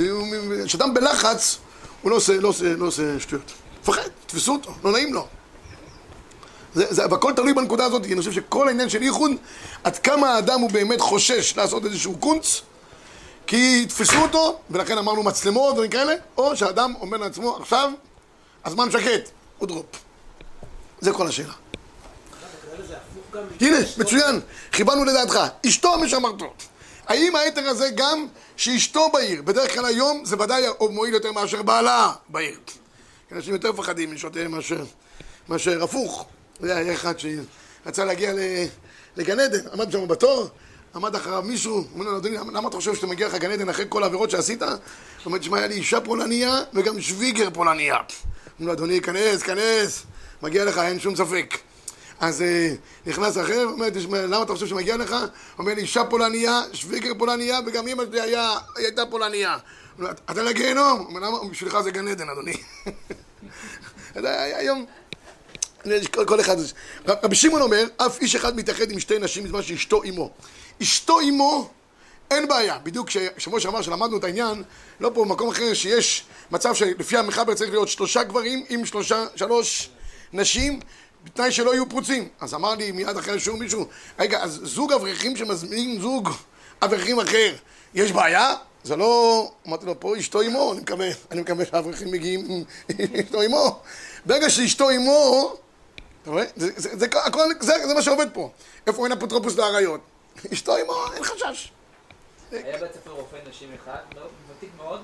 כשאדם 0.65 0.95
בלחץ, 0.95 1.59
הוא 2.03 2.11
לא 2.11 2.19
לא 2.41 2.53
לא 2.79 2.87
עושה 2.87 3.21
שטויות. 3.21 3.53
מפחד, 3.83 4.09
תפסו 4.27 4.53
אותו, 4.53 4.75
לא 4.85 4.93
נעים 4.93 5.15
לו. 5.15 5.27
והכל 6.77 7.33
תלוי 7.37 7.55
בנקודה 7.55 7.85
הזאת, 7.85 8.07
כי 8.07 8.13
אני 8.13 8.21
חושב 8.21 8.33
שכל 8.33 8.69
העניין 8.69 8.89
של 8.89 9.03
ייחוד, 9.03 9.31
עד 9.85 9.99
כמה 9.99 10.35
האדם 10.35 10.61
הוא 10.61 10.71
באמת 10.71 11.01
חושש 11.01 11.57
לעשות 11.57 11.85
איזשהו 11.85 12.17
קונץ, 12.19 12.61
כי 13.47 13.81
יתפסו 13.83 14.17
אותו, 14.23 14.59
ולכן 14.71 14.99
אמרנו 14.99 15.23
מצלמות 15.23 15.73
ודברים 15.73 15.91
כאלה, 15.91 16.15
או 16.37 16.57
שהאדם 16.57 16.95
אומר 17.01 17.17
לעצמו, 17.17 17.57
עכשיו, 17.57 17.91
הזמן 18.65 18.91
שקט, 18.91 19.31
עוד 19.59 19.69
דרופ. 19.69 19.87
זה 21.01 21.13
כל 21.13 21.27
השאלה. 21.27 21.53
הנה, 23.61 23.77
מצוין, 23.99 24.41
חיברנו 24.73 25.05
לדעתך. 25.05 25.39
אשתו 25.67 25.99
משמרתו. 25.99 26.55
האם 27.07 27.37
היתר 27.37 27.69
הזה 27.69 27.91
גם 27.95 28.27
שאשתו 28.57 29.09
בעיר, 29.13 29.43
בדרך 29.43 29.75
כלל 29.75 29.85
היום 29.85 30.25
זה 30.25 30.37
ודאי 30.39 30.65
מועיל 30.91 31.15
יותר 31.15 31.33
מאשר 31.33 31.63
בעלה 31.63 32.13
בעיר. 32.29 32.59
אנשים 33.33 33.53
יותר 33.53 33.73
מפחדים 33.73 34.15
משותיהם 34.15 34.51
מאשר, 34.51 34.85
מאשר 35.49 35.85
הפוך. 35.85 36.27
זה 36.61 36.77
היה 36.77 36.95
אחד 36.95 37.15
שרצה 37.19 38.05
להגיע 38.05 38.33
לגן 39.17 39.41
עדן, 39.41 39.69
עמד 39.73 39.93
שם 39.93 40.09
בתור, 40.09 40.49
עמד 40.95 41.15
אחריו 41.15 41.43
מישהו, 41.43 41.85
אומר 41.95 42.05
לו, 42.05 42.17
אדוני, 42.17 42.37
למה 42.37 42.69
אתה 42.69 42.77
חושב 42.77 42.95
שאתה 42.95 43.07
מגיע 43.07 43.29
לך 43.29 43.35
גן 43.35 43.51
עדן 43.51 43.69
אחרי 43.69 43.85
כל 43.89 44.03
העבירות 44.03 44.31
שעשית? 44.31 44.63
הוא 44.63 44.71
אומר, 45.27 45.39
תשמע, 45.39 45.59
היה 45.59 45.67
לי 45.67 45.75
אישה 45.75 46.01
פולניה 46.01 46.61
וגם 46.75 47.01
שוויגר 47.01 47.51
פולניה. 47.51 47.97
אומר 47.97 48.67
לו, 48.67 48.73
אדוני, 48.73 49.01
כנס, 49.01 49.43
כנס, 49.43 50.03
מגיע 50.43 50.65
לך, 50.65 50.79
אין 50.79 51.01
שום 51.01 51.17
ספק. 51.17 51.59
אז 52.21 52.43
אה, 52.43 52.75
נכנס 53.07 53.39
אחר, 53.39 53.65
אומר, 53.65 53.91
תשמע, 53.91 54.23
למה 54.23 54.43
אתה 54.43 54.53
חושב 54.53 54.67
שמגיע 54.67 54.97
לך? 54.97 55.17
אומר 55.59 55.75
לי, 55.75 55.81
אישה 55.81 56.05
פולניה, 56.05 56.63
שוויגר 56.73 57.13
פולניה, 57.19 57.61
וגם 57.67 57.89
אמא 57.89 58.05
שלי 58.11 58.21
היה, 58.21 58.51
הייתה 58.77 59.07
פולניה. 59.07 59.57
אתה 60.31 60.43
לגיהנום? 60.43 61.05
אומר, 61.09 61.21
למה? 61.21 61.39
בשבילך 61.51 61.81
זה 61.81 61.91
גן 61.91 62.09
עדן, 62.09 62.29
אדוני. 62.29 62.55
היום... 64.59 64.87
כל, 66.27 66.41
אחד... 66.41 66.57
רב- 67.07 67.19
רבי 67.23 67.37
שמעון 67.37 67.63
אומר, 67.63 67.85
אף 67.97 68.21
איש 68.21 68.35
אחד 68.35 68.57
מתאחד 68.57 68.91
עם 68.91 69.01
שתי 69.01 69.19
נשים 69.19 69.45
בזמן 69.45 69.63
שאשתו 69.63 70.03
עמו. 70.03 70.31
אשתו 70.83 71.21
עמו, 71.21 71.71
אין 72.31 72.49
בעיה. 72.49 72.79
בדיוק 72.79 73.09
כשבוע 73.37 73.61
שעבר 73.61 73.83
שלמדנו 73.83 74.17
את 74.17 74.25
העניין, 74.25 74.63
לא 75.01 75.11
פה 75.15 75.25
במקום 75.25 75.49
אחר 75.49 75.75
שיש 75.75 76.25
מצב 76.51 76.75
שלפי 76.75 77.17
המחבר 77.17 77.55
צריך 77.55 77.71
להיות 77.71 77.89
שלושה 77.89 78.23
גברים 78.23 78.65
עם 78.69 78.87
שלושה, 78.87 79.25
שלוש 79.37 79.91
נשים, 80.33 80.81
בתנאי 81.25 81.53
שלא 81.53 81.75
יהיו 81.75 81.89
פרוצים. 81.89 82.29
אז 82.41 82.55
אמר 82.55 82.75
לי 82.75 82.93
מיד 82.93 83.17
אחרי 83.17 83.35
השיעור 83.35 83.59
מישהו, 83.59 83.87
רגע, 84.19 84.43
אז 84.43 84.61
זוג 84.63 84.93
אברכים 84.93 85.37
שמזמין 85.37 86.01
זוג 86.01 86.31
אברכים 86.83 87.21
אחר, 87.21 87.55
יש 87.95 88.13
בעיה? 88.13 88.55
זה 88.85 88.97
לא... 88.97 89.51
אמרתי 89.69 89.87
לו, 89.87 90.01
פה 90.01 90.19
אשתו 90.19 90.41
עמו, 90.41 90.73
אני 90.73 90.81
מקווה, 90.81 91.09
אני 91.31 91.41
מקווה 91.41 91.65
שהאברכים 91.65 92.11
מגיעים 92.11 92.47
עם 92.49 92.65
אשתו 93.25 93.41
עמו. 93.41 93.79
ברגע 94.27 94.51
שאשתו 94.51 94.91
עמו, 94.91 95.55
אתה 96.27 96.35
רואה? 96.35 96.45
זה, 96.57 96.71
זה, 96.77 96.89
זה, 96.99 97.07
הכל, 97.25 97.41
זה, 97.61 97.73
זה 97.89 97.95
מה 97.95 98.03
שעובד 98.03 98.27
פה. 98.33 98.51
איפה 98.87 99.05
אין 99.05 99.13
אפוטרופוס 99.13 99.57
לאריות? 99.57 100.01
אשתו 100.53 100.77
עמו, 100.77 100.95
אין 101.15 101.25
חשש. 101.25 101.73
היה 102.53 102.79
בית 102.79 102.93
ספר 102.95 103.11
רופא 103.11 103.37
נשים 103.51 103.69
אחד, 103.85 103.99
מאוד- 104.15 104.31
ותיק 104.57 104.69
מאוד, 104.77 105.01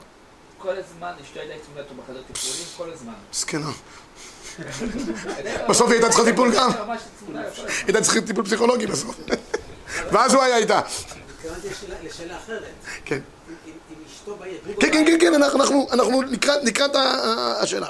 כל 0.59 0.77
הזמן 0.79 1.13
אשתו 1.25 1.41
הייתה 1.41 1.65
צמודה 1.65 1.81
אותו 1.83 1.95
בחדר 1.95 2.23
טיפולים, 2.33 2.67
כל 2.77 2.93
הזמן. 2.93 3.13
זקנה. 3.33 3.71
בסוף 5.69 5.87
היא 5.91 5.95
הייתה 5.95 6.09
צריכה 6.09 6.25
טיפול 6.25 6.55
גם. 6.57 6.71
הזמן. 6.71 7.43
הייתה 7.87 8.01
צריכה 8.03 8.21
טיפול 8.21 8.45
פסיכולוגי 8.45 8.87
בסוף. 8.87 9.17
ואז 10.13 10.35
הוא 10.35 10.43
היה 10.43 10.57
איתה. 10.57 10.79
התכוונתי 10.79 11.69
לשאלה- 11.69 12.37
אחרת. 12.37 12.65
כן. 13.05 13.21
אם 13.67 13.73
אשתו 14.13 14.37
בעיר, 14.37 14.61
כן, 14.81 14.93
כן, 14.93 15.05
כן, 15.07 15.19
כן, 15.21 15.35
אנחנו, 15.93 16.23
לקראת, 16.63 16.97
השאלה. 17.63 17.89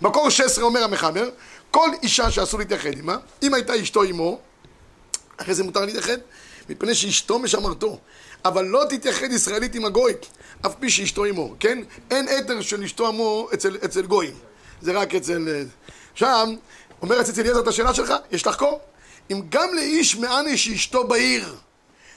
מקור 0.00 0.30
16 0.30 0.64
אומר 0.64 0.84
המחבר, 0.84 1.28
כל 1.70 1.90
אישה 2.02 2.30
שאסור 2.30 2.60
להתייחד 2.60 2.94
עימה, 2.94 3.16
אם 3.42 3.54
הייתה 3.54 3.82
אשתו 3.82 4.02
עמו, 4.02 4.38
אחרי 5.36 5.54
זה 5.54 5.64
מותר 5.64 5.84
להתייחד, 5.84 6.18
מפני 6.68 6.94
שאשתו 6.94 7.38
משמרתו. 7.38 7.98
אבל 8.44 8.64
לא 8.64 8.84
תתייחד 8.88 9.32
ישראלית 9.32 9.74
עם 9.74 9.84
הגוי, 9.84 10.12
אף 10.66 10.74
פי 10.80 10.90
שאשתו 10.90 11.24
עמו, 11.24 11.54
כן? 11.60 11.78
אין 12.10 12.26
אתר 12.38 12.60
של 12.60 12.82
אשתו 12.82 13.08
עמו 13.08 13.48
אצל, 13.54 13.76
אצל 13.84 14.06
גויים, 14.06 14.34
זה 14.80 14.92
רק 14.92 15.14
אצל... 15.14 15.48
אה, 15.48 15.62
שם, 16.14 16.54
אומר 17.02 17.20
אצל 17.20 17.40
אליעזר 17.40 17.60
את 17.60 17.66
השאלה 17.66 17.94
שלך, 17.94 18.14
יש 18.30 18.46
לחקור. 18.46 18.80
אם 19.30 19.42
גם 19.48 19.74
לאיש 19.74 20.16
מעני 20.16 20.56
שאשתו 20.56 21.08
בעיר, 21.08 21.56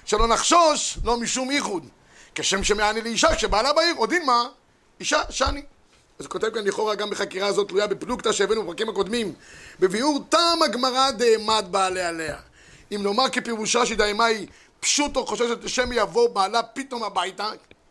שלא 0.05 0.27
נחשוש, 0.27 0.97
לא 1.03 1.17
משום 1.17 1.51
ייחוד. 1.51 1.85
כשם 2.35 2.63
שמעני 2.63 3.01
לאישה 3.01 3.35
כשבעלה 3.35 3.73
בעיר, 3.73 3.95
או 3.97 4.05
דין 4.05 4.25
מה? 4.25 4.43
אישה 4.99 5.21
שאני. 5.29 5.61
אז 6.21 6.25
הוא 6.25 6.31
כותב 6.31 6.49
כאן 6.49 6.63
לכאורה 6.67 6.95
גם 6.95 7.09
בחקירה 7.09 7.47
הזאת 7.47 7.67
תלויה 7.67 7.87
בפלוגתא 7.87 8.31
שהבאנו 8.31 8.63
בפרקים 8.63 8.89
הקודמים. 8.89 9.33
בביאור 9.79 10.19
טעם 10.29 10.63
הגמרא 10.63 11.11
דאמד 11.11 11.65
בעלה 11.71 12.07
עליה. 12.09 12.37
אם 12.91 13.03
נאמר 13.03 13.29
כפירושה 13.29 13.85
שדאמה 13.85 14.25
היא 14.25 14.47
פשוטו 14.79 15.25
חוששת 15.25 15.63
לשם 15.63 15.89
יבוא 15.93 16.29
בעלה 16.29 16.63
פתאום 16.63 17.03
הביתה, 17.03 17.49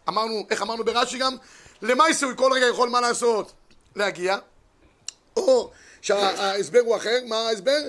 אמרנו, 0.09 0.47
איך 0.51 0.62
אמרנו 0.62 0.85
ברש"י 0.85 1.19
גם? 1.19 1.37
למעשה 1.83 2.27
הוא 2.27 2.35
כל 2.37 2.53
רגע 2.53 2.66
יכול 2.66 2.88
מה 2.88 3.01
לעשות? 3.01 3.53
להגיע, 3.97 4.38
או 5.37 5.71
שההסבר 6.03 6.81
הוא 6.81 6.97
אחר, 6.97 7.19
מה 7.27 7.37
ההסבר? 7.37 7.81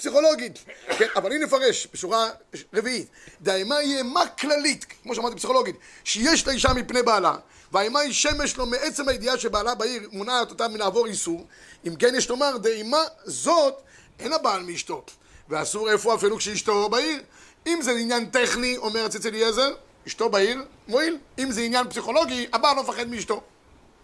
פסיכולוגית, 0.00 0.64
כן, 0.98 1.06
אבל 1.16 1.32
אם 1.32 1.42
נפרש 1.42 1.88
בשורה 1.92 2.30
רביעית, 2.74 3.08
דהאימה 3.40 3.76
היא 3.76 3.96
אימה 3.96 4.26
כללית, 4.26 4.86
כמו 5.02 5.14
שאמרתי 5.14 5.36
פסיכולוגית, 5.36 5.76
שיש 6.04 6.46
לאישה 6.46 6.72
מפני 6.72 7.02
בעלה, 7.02 7.36
והאימה 7.72 8.00
היא 8.00 8.12
שמש 8.12 8.56
לו 8.56 8.66
מעצם 8.66 9.08
הידיעה 9.08 9.38
שבעלה 9.38 9.74
בעיר 9.74 10.08
מונעת 10.12 10.50
אותה 10.50 10.68
מלעבור 10.68 11.06
איסור, 11.06 11.46
אם 11.86 11.96
כן 11.96 12.14
יש 12.14 12.28
לומר, 12.28 12.56
דהאימה 12.56 13.00
זאת 13.24 13.74
אין 14.18 14.32
הבעל 14.32 14.62
מאשתו, 14.62 15.04
ואסור 15.48 15.90
איפה 15.90 16.14
אפילו 16.14 16.36
כשאשתו 16.36 16.88
בעיר. 16.88 17.22
אם 17.66 17.78
זה 17.82 17.90
עניין 17.90 18.26
טכני, 18.26 18.76
אומר 18.76 19.04
הציץ 19.04 19.26
אליעזר, 19.26 19.72
אשתו 20.06 20.28
בעיר, 20.28 20.64
מועיל. 20.88 21.18
אם 21.38 21.50
זה 21.50 21.60
עניין 21.60 21.90
פסיכולוגי, 21.90 22.46
הבעל 22.52 22.76
לא 22.76 22.82
מפחד 22.82 23.08
מאשתו. 23.08 23.40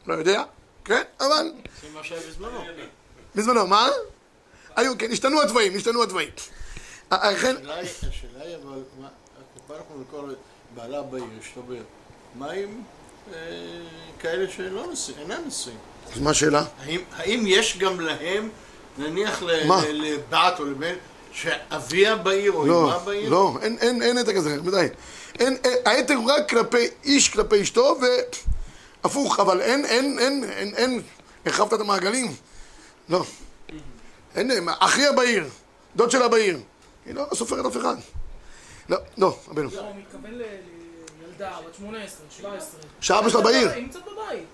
לא 0.07 0.15
יודע, 0.15 0.43
כן, 0.85 1.03
אבל... 1.21 1.53
זה 1.83 1.89
מה 1.95 2.05
שהיה 2.05 2.21
בזמנו. 2.29 2.65
בזמנו, 3.35 3.67
מה? 3.67 3.89
היו, 4.77 4.99
כן, 4.99 5.13
השתנו 5.13 5.43
התוואים, 5.43 5.77
השתנו 5.77 6.03
התוואים. 6.03 6.29
אכן, 7.11 7.57
השאלה 7.57 7.75
היא, 7.75 7.83
השאלה 7.83 8.45
היא 8.45 8.57
אבל, 8.57 8.83
מה, 9.01 9.09
מה 9.69 9.77
אנחנו 9.77 10.01
נקרא 10.01 10.21
בעלה 10.75 11.03
בעיר, 11.03 11.25
אשתו 11.43 11.63
בעיר? 11.63 11.83
מה 12.35 12.51
עם 12.51 12.83
אה, 13.33 13.39
כאלה 14.19 14.51
שלא 14.51 14.93
נשואים, 14.93 15.21
אינם 15.21 15.43
נשואים? 15.47 15.79
אז 16.15 16.21
מה 16.21 16.31
השאלה? 16.31 16.65
האם, 17.17 17.45
יש 17.47 17.79
גם 17.79 18.01
להם, 18.01 18.49
נניח 18.99 19.43
לבת 19.43 20.61
או 20.61 20.65
לבן, 20.65 20.95
שאביה 21.33 22.17
בעיר 22.17 22.53
או 22.53 22.67
לא, 22.67 22.85
אמה 22.85 22.99
בעיר? 22.99 23.31
לא, 23.31 23.59
אין, 23.63 23.77
אין, 23.81 24.03
אין 24.03 24.19
עתק 24.19 24.35
כזה, 24.37 24.59
ודאי. 24.65 24.89
אין, 25.39 25.57
אין, 25.87 26.17
הוא 26.17 26.33
רק 26.33 26.49
כלפי 26.49 26.89
איש 27.05 27.29
כלפי 27.29 27.63
אשתו, 27.63 27.97
והפוך, 29.03 29.41
אבל 29.41 29.61
אין, 29.61 29.85
אין, 29.85 30.19
אין, 30.19 30.45
אין, 30.45 30.75
אין, 30.75 31.03
הרחבת 31.47 31.75
את 31.75 31.81
המעגלים. 31.81 32.35
לא. 33.09 33.25
אין, 34.37 34.69
אחיה 34.79 35.13
בעיר, 35.13 35.45
דוד 35.97 36.11
שלה 36.11 36.29
בעיר. 36.29 36.59
היא 37.07 37.15
לא 37.15 37.27
סופרת 37.35 37.67
אף 37.67 37.77
אחד. 37.77 37.97
לא, 38.89 38.99
לא, 39.19 39.39
רבנו. 39.49 39.71
לא, 39.75 39.81
הוא 39.81 39.95
מתכוון 39.97 40.31
לילדה, 40.31 41.57
בת 41.69 41.75
18, 41.75 42.27
17. 42.31 42.81
שאבא 43.01 43.29
שלה 43.29 43.41
בעיר. 43.41 43.71
היא 43.71 43.83
נמצאת 43.83 44.03
בבית. 44.03 44.45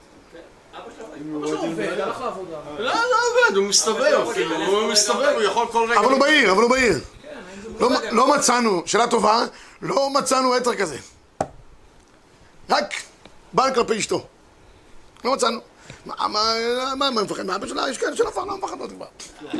אבא 0.74 0.84
שלו 0.96 1.06
אבא 1.38 1.46
שלו 1.46 1.58
עובד, 1.58 2.00
הלך 2.00 2.20
לעבודה. 2.20 2.58
לא, 2.78 2.84
לא 2.84 3.16
עובד, 3.30 3.56
הוא 3.56 3.64
מסתובב 3.64 4.26
אפילו, 4.30 4.56
הוא 4.56 4.92
מסתובב, 4.92 5.32
הוא 5.34 5.42
יכול 5.42 5.66
כל 5.72 5.86
רגע... 5.90 6.00
אבל 6.00 6.12
הוא 6.12 6.20
בעיר, 6.20 6.52
אבל 6.52 6.62
הוא 6.62 6.70
בעיר. 6.70 7.00
כן, 7.22 7.38
לא, 7.80 7.90
לא 8.10 8.34
מצאנו, 8.34 8.82
שאלה 8.86 9.06
טובה, 9.06 9.44
לא 9.82 10.10
מצאנו 10.10 10.54
עתר 10.54 10.74
כזה. 10.74 10.98
רק 12.70 12.94
בעל 13.52 13.74
כלפי 13.74 13.98
אשתו. 13.98 14.26
לא 15.24 15.32
מצאנו. 15.32 15.60
מה, 16.06 16.14
מה, 16.28 16.54
מה, 16.96 17.10
מה 17.10 17.22
מפחד? 17.22 17.46
מאבא 17.46 17.66
שלה? 17.66 17.90
יש 17.90 17.98
כאלה 17.98 18.16
שלא 18.16 18.30
לא 18.46 18.56
מפחדות 18.58 18.90
כבר. 18.92 19.06
אם 19.52 19.58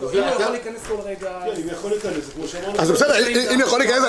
הוא 0.00 0.30
יכול 0.30 0.52
להיכנס 0.52 0.80
כל 0.88 0.94
רגע... 1.04 1.40
כן, 1.44 1.62
אם 1.62 1.68
יכול 1.68 1.90
להיכנס, 1.90 2.24
זה 2.24 2.32
כמו 2.32 2.48
שאמרנו. 2.48 2.80
אז 2.80 2.90
בסדר, 2.90 3.28
אם- 3.28 3.48
אם 3.54 3.60
יכול 3.60 3.78
להיכנס, 3.78 4.02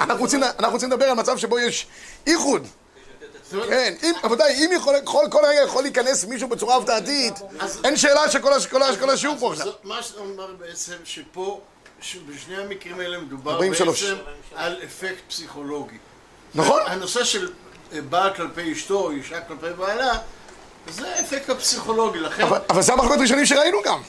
אנחנו 0.00 0.22
רוצים- 0.70 0.90
לדבר 0.90 1.04
על 1.06 1.14
מצב 1.14 1.38
שבו 1.38 1.58
יש 1.58 1.86
איחוד. 2.26 2.66
כן, 3.68 3.94
אם, 4.02 4.12
רבותיי, 4.24 4.54
אם 4.66 4.70
יכול, 4.76 4.94
כל, 5.04 5.24
כל 5.30 5.40
רגע 5.48 5.60
יכול 5.64 5.82
להיכנס 5.82 6.24
מישהו 6.24 6.48
בצורה 6.48 6.76
הפתעתית, 6.76 7.34
אין 7.84 7.96
שאלה 7.96 8.30
שכל 8.30 8.52
הש- 8.52 8.66
כל 8.66 8.82
הש- 8.82 8.96
כל 8.96 9.10
השיעור 9.10 9.36
פה 9.40 9.52
עכשיו. 9.52 9.66
מה 9.84 10.02
שאומר 10.02 10.46
בעצם 10.58 10.92
שפה, 11.04 11.60
שבשני 12.00 12.56
המקרים 12.56 13.00
האלה 13.00 13.18
מדובר 13.18 13.52
43. 13.52 14.02
בעצם 14.02 14.16
על 14.54 14.76
אפקט 14.84 15.22
פסיכולוגי. 15.28 15.96
נכון? 16.54 16.82
הנושא 16.86 17.24
של 17.24 17.50
בעל 18.02 18.34
כלפי 18.34 18.72
אשתו, 18.72 19.10
אישה 19.10 19.40
כלפי 19.40 19.66
בעלה, 19.78 20.12
זה 20.90 21.08
האפקט 21.14 21.50
הפסיכולוגי, 21.50 22.18
לכן... 22.20 22.42
אבל, 22.42 22.58
אבל 22.70 22.82
זה 22.82 22.92
המחלוקת 22.92 23.20
ראשונים 23.20 23.46
שראינו 23.46 23.78
גם. 23.84 24.00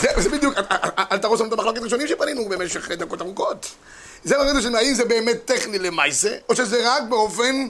זה, 0.00 0.08
זה 0.16 0.28
בדיוק, 0.30 0.54
אל- 1.12 1.18
תהרוס 1.18 1.40
לנו 1.40 1.48
את 1.48 1.58
המחלוקת 1.58 1.80
ראשונים 1.82 2.06
שפנינו 2.08 2.48
במשך 2.48 2.90
דקות 2.90 3.20
ארוכות. 3.22 3.66
זה 4.24 4.34
המחלוקת 4.36 4.56
ראשונים, 4.56 4.76
האם 4.76 4.94
זה 4.94 5.04
באמת 5.04 5.44
טכני 5.44 5.78
למעשה, 5.78 6.36
או 6.48 6.56
שזה 6.56 6.82
רק 6.84 7.02
באופן 7.08 7.68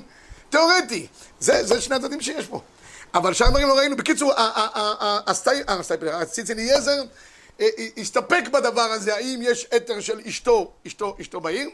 תיאורטי. 0.50 1.06
זה, 1.40 1.64
זה 1.66 1.80
שני 1.80 1.96
הצדדים 1.96 2.20
שיש 2.20 2.46
פה. 2.46 2.60
אבל 3.14 3.32
שאר 3.34 3.46
הדברים 3.46 3.68
לא 3.68 3.78
ראינו. 3.78 3.96
בקיצור, 3.96 4.32
ה- 4.32 4.36
ה- 4.36 4.68
ה- 4.80 4.94
ה- 5.00 5.20
הסטי- 5.30 5.68
אה, 5.68 5.74
הסטייפלר, 5.74 6.16
הציץ 6.16 6.50
אליעזר, 6.50 7.02
אה, 7.60 7.68
אה, 7.78 7.86
הסתפק 7.96 8.42
בדבר 8.52 8.80
הזה, 8.82 9.14
האם 9.14 9.40
יש 9.42 9.66
אתר 9.76 10.00
של 10.00 10.20
אשתו, 10.28 10.70
אשתו, 10.86 11.16
אשתו 11.20 11.40
בעיר. 11.40 11.68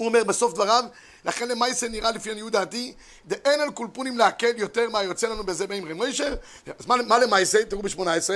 הוא 0.00 0.08
אומר 0.08 0.24
בסוף 0.24 0.54
דבריו, 0.54 0.84
לכן 1.24 1.48
למעשה 1.48 1.88
נראה 1.88 2.10
לפי 2.10 2.30
עניות 2.30 2.52
דעתי, 2.52 2.92
דאין 3.26 3.60
על 3.60 3.70
קולפונים 3.70 4.18
להקל 4.18 4.52
יותר 4.56 4.88
מה 4.90 5.02
יוצא 5.02 5.26
לנו 5.26 5.44
בזה 5.44 5.66
באמרי 5.66 5.92
מוישה. 5.92 6.28
אז 6.78 6.86
מה, 6.86 6.96
מה 6.96 7.18
למעשה? 7.18 7.64
תראו 7.64 7.82
ב-18. 7.82 8.30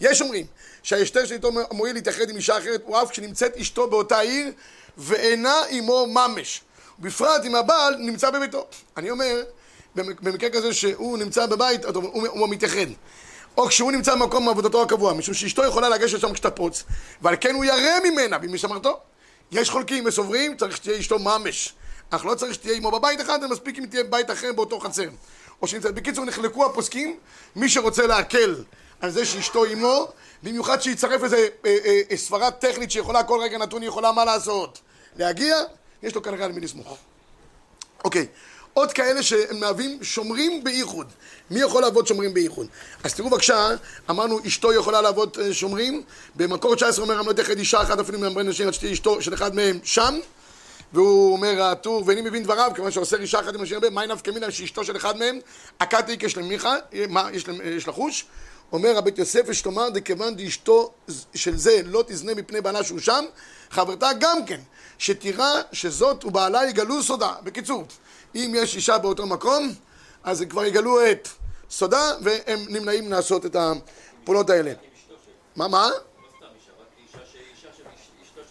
יש 0.00 0.20
אומרים 0.22 0.46
שההשתר 0.82 1.26
שאיתו 1.26 1.50
מועיל 1.72 1.94
להתאחד 1.94 2.30
עם 2.30 2.36
אישה 2.36 2.58
אחרת 2.58 2.82
הוא 2.86 3.02
אף 3.02 3.10
כשנמצאת 3.10 3.56
אשתו 3.56 3.90
באותה 3.90 4.18
עיר 4.18 4.52
ואינה 4.98 5.54
עמו 5.70 6.06
ממש. 6.06 6.60
בפרט 6.98 7.44
אם 7.44 7.54
הבעל 7.54 7.96
נמצא 7.96 8.30
בביתו. 8.30 8.66
אני 8.96 9.10
אומר, 9.10 9.42
במק- 9.96 10.20
במקרה 10.22 10.50
כזה 10.50 10.72
שהוא 10.74 11.18
נמצא 11.18 11.46
בבית, 11.46 11.84
הוא, 11.84 12.04
הוא, 12.12 12.28
הוא 12.28 12.48
מתייחד. 12.48 12.86
או 13.56 13.66
כשהוא 13.66 13.92
נמצא 13.92 14.14
במקום 14.14 14.48
עבודתו 14.48 14.82
הקבוע, 14.82 15.12
משום 15.12 15.34
שאשתו 15.34 15.64
יכולה 15.64 15.88
לגשת 15.88 16.20
שם 16.20 16.32
כשתפוץ, 16.32 16.84
ועל 17.22 17.34
כן 17.40 17.54
הוא 17.54 17.64
ירא 17.64 18.00
ממנה, 18.04 18.38
במשמרתו. 18.38 19.00
יש 19.52 19.70
חולקים 19.70 20.06
וסוברים, 20.06 20.56
צריך 20.56 20.76
שתהיה 20.76 20.98
אשתו 20.98 21.18
ממש. 21.18 21.74
אך 22.10 22.24
לא 22.24 22.34
צריך 22.34 22.54
שתהיה 22.54 22.76
עמו 22.76 22.90
בבית 22.90 23.20
אחד, 23.20 23.40
זה 23.40 23.48
מספיק 23.48 23.78
אם 23.78 23.86
תהיה 23.86 24.04
בבית 24.04 24.30
אחר 24.30 24.52
באותו 24.52 24.80
חצר. 24.80 25.08
או 25.62 25.68
שנמצאת. 25.68 25.94
בקיצור, 25.94 26.24
נחלקו 26.24 26.66
הפוסקים, 26.66 27.18
מי 27.56 27.68
שרוצה 27.68 28.06
להקל 28.06 28.64
על 29.00 29.10
זה 29.10 29.24
שאשתו 29.24 29.64
עמו, 29.64 30.08
במיוחד 30.42 30.82
שיצרף 30.82 31.24
איזה 31.24 31.36
אה, 31.36 31.76
אה, 31.84 32.00
אה, 32.10 32.16
סברה 32.16 32.50
טכנית 32.50 32.90
שיכולה 32.90 33.24
כל 33.24 33.40
רגע 33.40 33.58
נתון, 33.58 33.82
היא 33.82 33.88
יכולה 33.88 34.12
מה 34.12 34.24
לעשות. 34.24 34.80
להגיע, 35.16 35.56
יש 36.02 36.14
לו 36.14 36.22
כנראה 36.22 36.44
על 36.44 36.52
מי 36.52 36.60
לסמוך. 36.60 36.98
אוקיי, 38.04 38.26
עוד 38.74 38.92
כאלה 38.92 39.22
שהם 39.22 39.60
שומרים 40.02 40.64
בייחוד. 40.64 41.06
מי 41.50 41.60
יכול 41.60 41.82
לעבוד 41.82 42.06
שומרים 42.06 42.34
בייחוד? 42.34 42.66
אז 43.04 43.14
תראו 43.14 43.30
בבקשה, 43.30 43.68
אמרנו 44.10 44.38
אשתו 44.46 44.72
יכולה 44.72 45.00
לעבוד 45.00 45.36
אה, 45.40 45.54
שומרים, 45.54 46.02
במקור 46.34 46.76
19 46.76 47.04
אומר 47.04 47.18
המלך 47.18 47.38
יחד 47.38 47.58
אישה 47.58 47.82
אחת 47.82 47.98
אפילו 47.98 48.18
מהמרי 48.18 48.44
נשים 48.44 48.72
שתהיה 48.72 48.92
אשתו 48.92 49.22
של 49.22 49.34
אחד 49.34 49.54
מהם 49.54 49.78
שם, 49.84 50.18
והוא 50.92 51.32
אומר 51.32 51.62
הטור, 51.62 52.02
ואיני 52.06 52.20
מבין 52.20 52.42
דבריו, 52.42 52.70
כיוון 52.74 52.90
שעושה 52.90 53.16
אישה 53.16 53.40
אחת 53.40 53.54
עם 53.54 53.62
השני 53.62 53.74
הרבה, 53.74 53.90
מאי 53.90 54.06
נפקא 54.06 54.30
מינה 54.30 54.50
שאשתו 54.50 54.84
של 54.84 54.96
אחד 54.96 55.16
מהם, 55.16 55.38
הכת 55.80 56.08
איקש 56.08 56.36
למיכה, 56.36 56.74
מה 57.08 57.28
יש 57.64 57.88
לחוש? 57.88 58.24
אומר 58.72 58.98
הבית 58.98 59.18
יוסף, 59.18 59.48
יש 59.48 59.66
לומר, 59.66 59.88
דכיוון 59.88 60.36
דאשתו 60.36 60.92
של 61.34 61.56
זה 61.56 61.80
לא 61.84 62.04
תזנה 62.06 62.34
מפני 62.34 62.60
בעלה 62.60 62.84
שהוא 62.84 62.98
שם, 62.98 63.24
חברתה 63.70 64.10
גם 64.20 64.44
כן, 64.46 64.60
שתירא 64.98 65.52
שזאת 65.72 66.24
ובעלה 66.24 66.68
יגלו 66.68 67.02
סודה. 67.02 67.32
בקיצור, 67.42 67.84
אם 68.34 68.52
יש 68.56 68.76
אישה 68.76 68.98
באותו 68.98 69.26
מקום, 69.26 69.72
אז 70.24 70.44
כבר 70.50 70.64
יגלו 70.64 71.10
את 71.10 71.28
סודה, 71.70 72.12
והם 72.22 72.64
נמנעים 72.68 73.10
לעשות 73.10 73.46
את 73.46 73.56
הפעולות 73.56 74.50
האלה. 74.50 74.72
מה, 75.56 75.68
מה? 75.68 75.88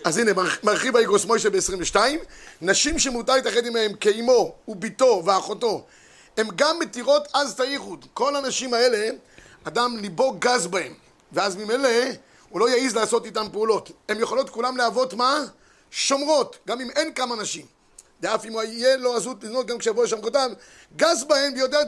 אז 0.06 0.18
הנה, 0.18 0.34
מרח- 0.34 0.64
מרחיב 0.64 0.96
האיגרוס 0.96 1.26
מוישה 1.26 1.50
ב-22, 1.50 1.96
נשים 2.62 3.00
שמותר 3.00 3.34
להתאחד 3.36 3.66
עמהם 3.66 3.94
כאימו 3.94 4.56
וביתו 4.68 5.22
ואחותו, 5.26 5.86
הן 6.38 6.48
גם 6.56 6.80
מתירות 6.80 7.28
אז 7.34 7.52
את 7.54 7.60
הייחוד. 7.60 8.06
כל 8.14 8.36
הנשים 8.36 8.74
האלה, 8.74 9.10
אדם 9.64 9.98
ליבו 9.98 10.36
גז 10.40 10.68
בהם, 10.68 10.94
ואז 11.32 11.56
ממילא 11.56 11.90
הוא 12.50 12.60
לא 12.60 12.70
יעז 12.70 12.96
לעשות 12.96 13.26
איתן 13.26 13.46
פעולות. 13.52 13.92
הן 14.10 14.20
יכולות 14.22 14.50
כולם 14.50 14.78
להוות 14.78 15.14
מה? 15.14 15.44
שומרות, 15.92 16.58
גם 16.68 16.82
אם 16.82 16.90
אין 16.90 17.14
כמה 17.14 17.36
נשים. 17.36 17.66
דאף 18.22 18.46
אם 18.46 18.52
יהיה 18.64 18.98
לו 18.98 19.16
עזות 19.16 19.44
לזנות 19.44 19.68
גם 19.68 19.78
כשיבוא 19.78 20.04
לשם 20.04 20.22
כותב, 20.22 20.50
גז 20.98 21.24
בהם 21.24 21.54
ויודע 21.54 21.80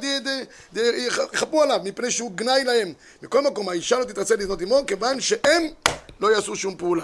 יכפו 1.34 1.64
עליו, 1.64 1.80
מפני 1.84 2.12
שהוא 2.12 2.32
גנאי 2.32 2.64
להם. 2.64 2.94
מכל 3.22 3.42
מקום, 3.42 3.70
האישה 3.70 4.00
לא 4.00 4.04
תתרצה 4.04 4.36
לזנות 4.36 4.62
עמו, 4.62 4.82
כיוון 4.88 5.22
שהם 5.22 5.64
לא 6.20 6.32
יעשו 6.32 6.56
שום 6.56 6.76
פעולה. 6.78 7.04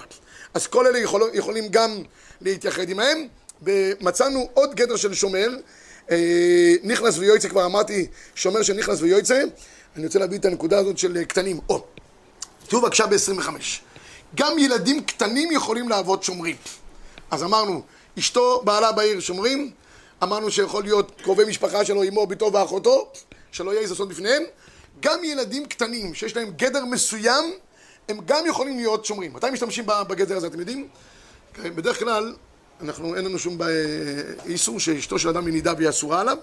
אז 0.54 0.66
כל 0.66 0.86
אלה 0.86 0.98
יכול, 0.98 1.30
יכולים 1.34 1.68
גם 1.68 2.02
להתייחד 2.40 2.90
עמהם. 2.90 3.28
ומצאנו 3.62 4.48
עוד 4.54 4.74
גדר 4.74 4.96
של 4.96 5.14
שומר, 5.14 5.48
אה, 6.10 6.74
נכנס 6.82 7.18
ויועצה, 7.18 7.48
כבר 7.48 7.66
אמרתי, 7.66 8.06
שומר 8.34 8.62
של 8.62 8.72
נכנס 8.72 9.00
ויועצה. 9.00 9.42
אני 9.96 10.06
רוצה 10.06 10.18
להביא 10.18 10.38
את 10.38 10.44
הנקודה 10.44 10.78
הזאת 10.78 10.98
של 10.98 11.16
אה, 11.16 11.24
קטנים. 11.24 11.60
או, 11.68 11.84
תראו 12.68 12.82
בבקשה 12.82 13.06
ב-25. 13.06 13.48
גם 14.34 14.58
ילדים 14.58 15.04
קטנים 15.04 15.52
יכולים 15.52 15.88
לעבוד 15.88 16.22
שומרים. 16.22 16.56
אז 17.30 17.42
אמרנו, 17.42 17.82
אשתו, 18.18 18.62
בעלה 18.64 18.92
בעיר 18.92 19.20
שומרים, 19.20 19.70
אמרנו 20.22 20.50
שיכול 20.50 20.82
להיות 20.82 21.12
קרובי 21.22 21.44
משפחה 21.44 21.84
שלו, 21.84 22.02
אמו, 22.08 22.26
ביתו 22.26 22.52
ואחותו, 22.52 23.12
שלא 23.52 23.70
יהיה 23.70 23.88
לעשות 23.88 24.08
בפניהם. 24.08 24.42
גם 25.00 25.24
ילדים 25.24 25.66
קטנים 25.66 26.14
שיש 26.14 26.36
להם 26.36 26.50
גדר 26.56 26.84
מסוים, 26.84 27.44
הם 28.08 28.18
גם 28.26 28.46
יכולים 28.46 28.76
להיות 28.76 29.04
שומרים. 29.04 29.32
מתי 29.34 29.50
משתמשים 29.50 29.84
בגדר 30.08 30.36
הזה, 30.36 30.46
אתם 30.46 30.60
יודעים? 30.60 30.88
כן, 31.54 31.76
בדרך 31.76 31.98
כלל, 31.98 32.34
אנחנו, 32.80 33.16
אין 33.16 33.24
לנו 33.24 33.38
שום 33.38 33.58
איסור 34.46 34.80
שאשתו 34.80 35.18
של 35.18 35.28
אדם 35.28 35.46
היא 35.46 35.54
נידה 35.54 35.72
והיא 35.76 35.88
אסורה 35.88 36.20
עליו. 36.20 36.38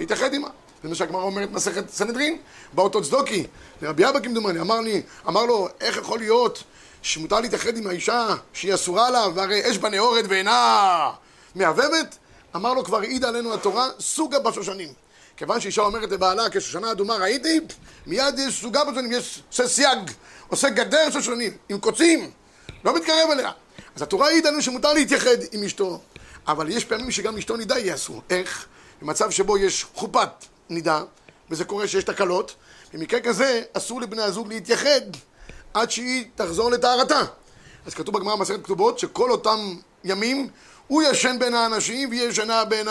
להתייחד 0.00 0.32
עימה. 0.32 0.48
זה 0.82 0.88
מה 0.88 0.94
שהגמרא 0.94 1.22
אומרת 1.22 1.50
מסכת 1.50 1.90
סנהדרין, 1.90 2.38
בא 2.72 2.82
אותו 2.82 3.02
צדוקי, 3.02 3.46
לרבי 3.82 4.08
אבא 4.08 4.20
כמדומני, 4.20 4.60
אמר 4.60 4.80
לי, 4.80 5.02
אמר 5.28 5.44
לו, 5.44 5.68
איך 5.80 5.96
יכול 5.96 6.18
להיות 6.18 6.62
שמותר 7.02 7.40
להתייחד 7.40 7.76
עם 7.76 7.86
האישה 7.86 8.28
שהיא 8.52 8.74
אסורה 8.74 9.10
לה, 9.10 9.26
והרי 9.34 9.70
אש 9.70 9.78
בנאורת 9.78 10.24
ואינה 10.28 11.10
מהבהבת? 11.54 12.16
אמר 12.56 12.74
לו, 12.74 12.84
כבר 12.84 13.00
העידה 13.00 13.28
עלינו 13.28 13.54
התורה, 13.54 13.88
סוגה 14.00 14.38
בשושנים. 14.38 14.92
כיוון 15.36 15.60
שאישה 15.60 15.82
אומרת 15.82 16.10
לבעלה, 16.10 16.50
כשושנה 16.50 16.92
אדומה 16.92 17.16
ראיתי, 17.16 17.60
מיד 18.06 18.38
יש 18.38 18.60
סוגה 18.60 18.84
בשושנים, 18.84 19.12
יש 19.12 19.42
עושה 19.48 19.68
סייג, 19.68 20.10
עושה 20.48 20.70
גדר 20.70 21.10
שושנים, 21.10 21.56
עם 21.68 21.78
קוצים, 21.78 22.30
לא 22.84 22.96
מתקרב 22.96 23.30
אליה. 23.32 23.50
אז 23.96 24.02
התורה 24.02 24.26
העידה 24.26 24.50
לנו 24.50 24.62
שמותר 24.62 24.92
להתייחד 24.92 25.36
עם 25.52 25.62
אשתו, 25.62 26.00
אבל 26.48 26.68
יש 26.70 26.84
פעמים 26.84 27.10
שגם 27.10 27.36
אשתו 27.38 27.56
נידה 27.56 27.78
יהיה 27.78 27.94
אסור. 27.94 28.22
איך? 28.30 28.66
במצב 29.02 29.30
שבו 29.30 29.58
יש 29.58 29.84
חופת 29.94 30.30
נידה, 30.68 31.02
וזה 31.50 31.64
קורה 31.64 31.88
שיש 31.88 32.04
תקלות, 32.04 32.54
במקרה 32.94 33.20
כזה 33.20 33.62
אסור 33.72 34.00
לבני 34.00 34.22
הזוג 34.22 34.48
להתייחד 34.48 35.00
עד 35.74 35.90
שהיא 35.90 36.24
תחזור 36.34 36.70
לטהרתה. 36.70 37.20
אז 37.86 37.94
כתוב 37.94 38.18
בגמרא 38.18 38.36
במסכת 38.36 38.64
כתובות 38.64 38.98
שכל 38.98 39.30
אותם 39.30 39.58
ימים 40.04 40.48
הוא 40.86 41.02
ישן 41.02 41.36
בין 41.38 41.54
האנשים 41.54 42.08
והיא 42.08 42.22
ישנה 42.22 42.64
בין 42.64 42.86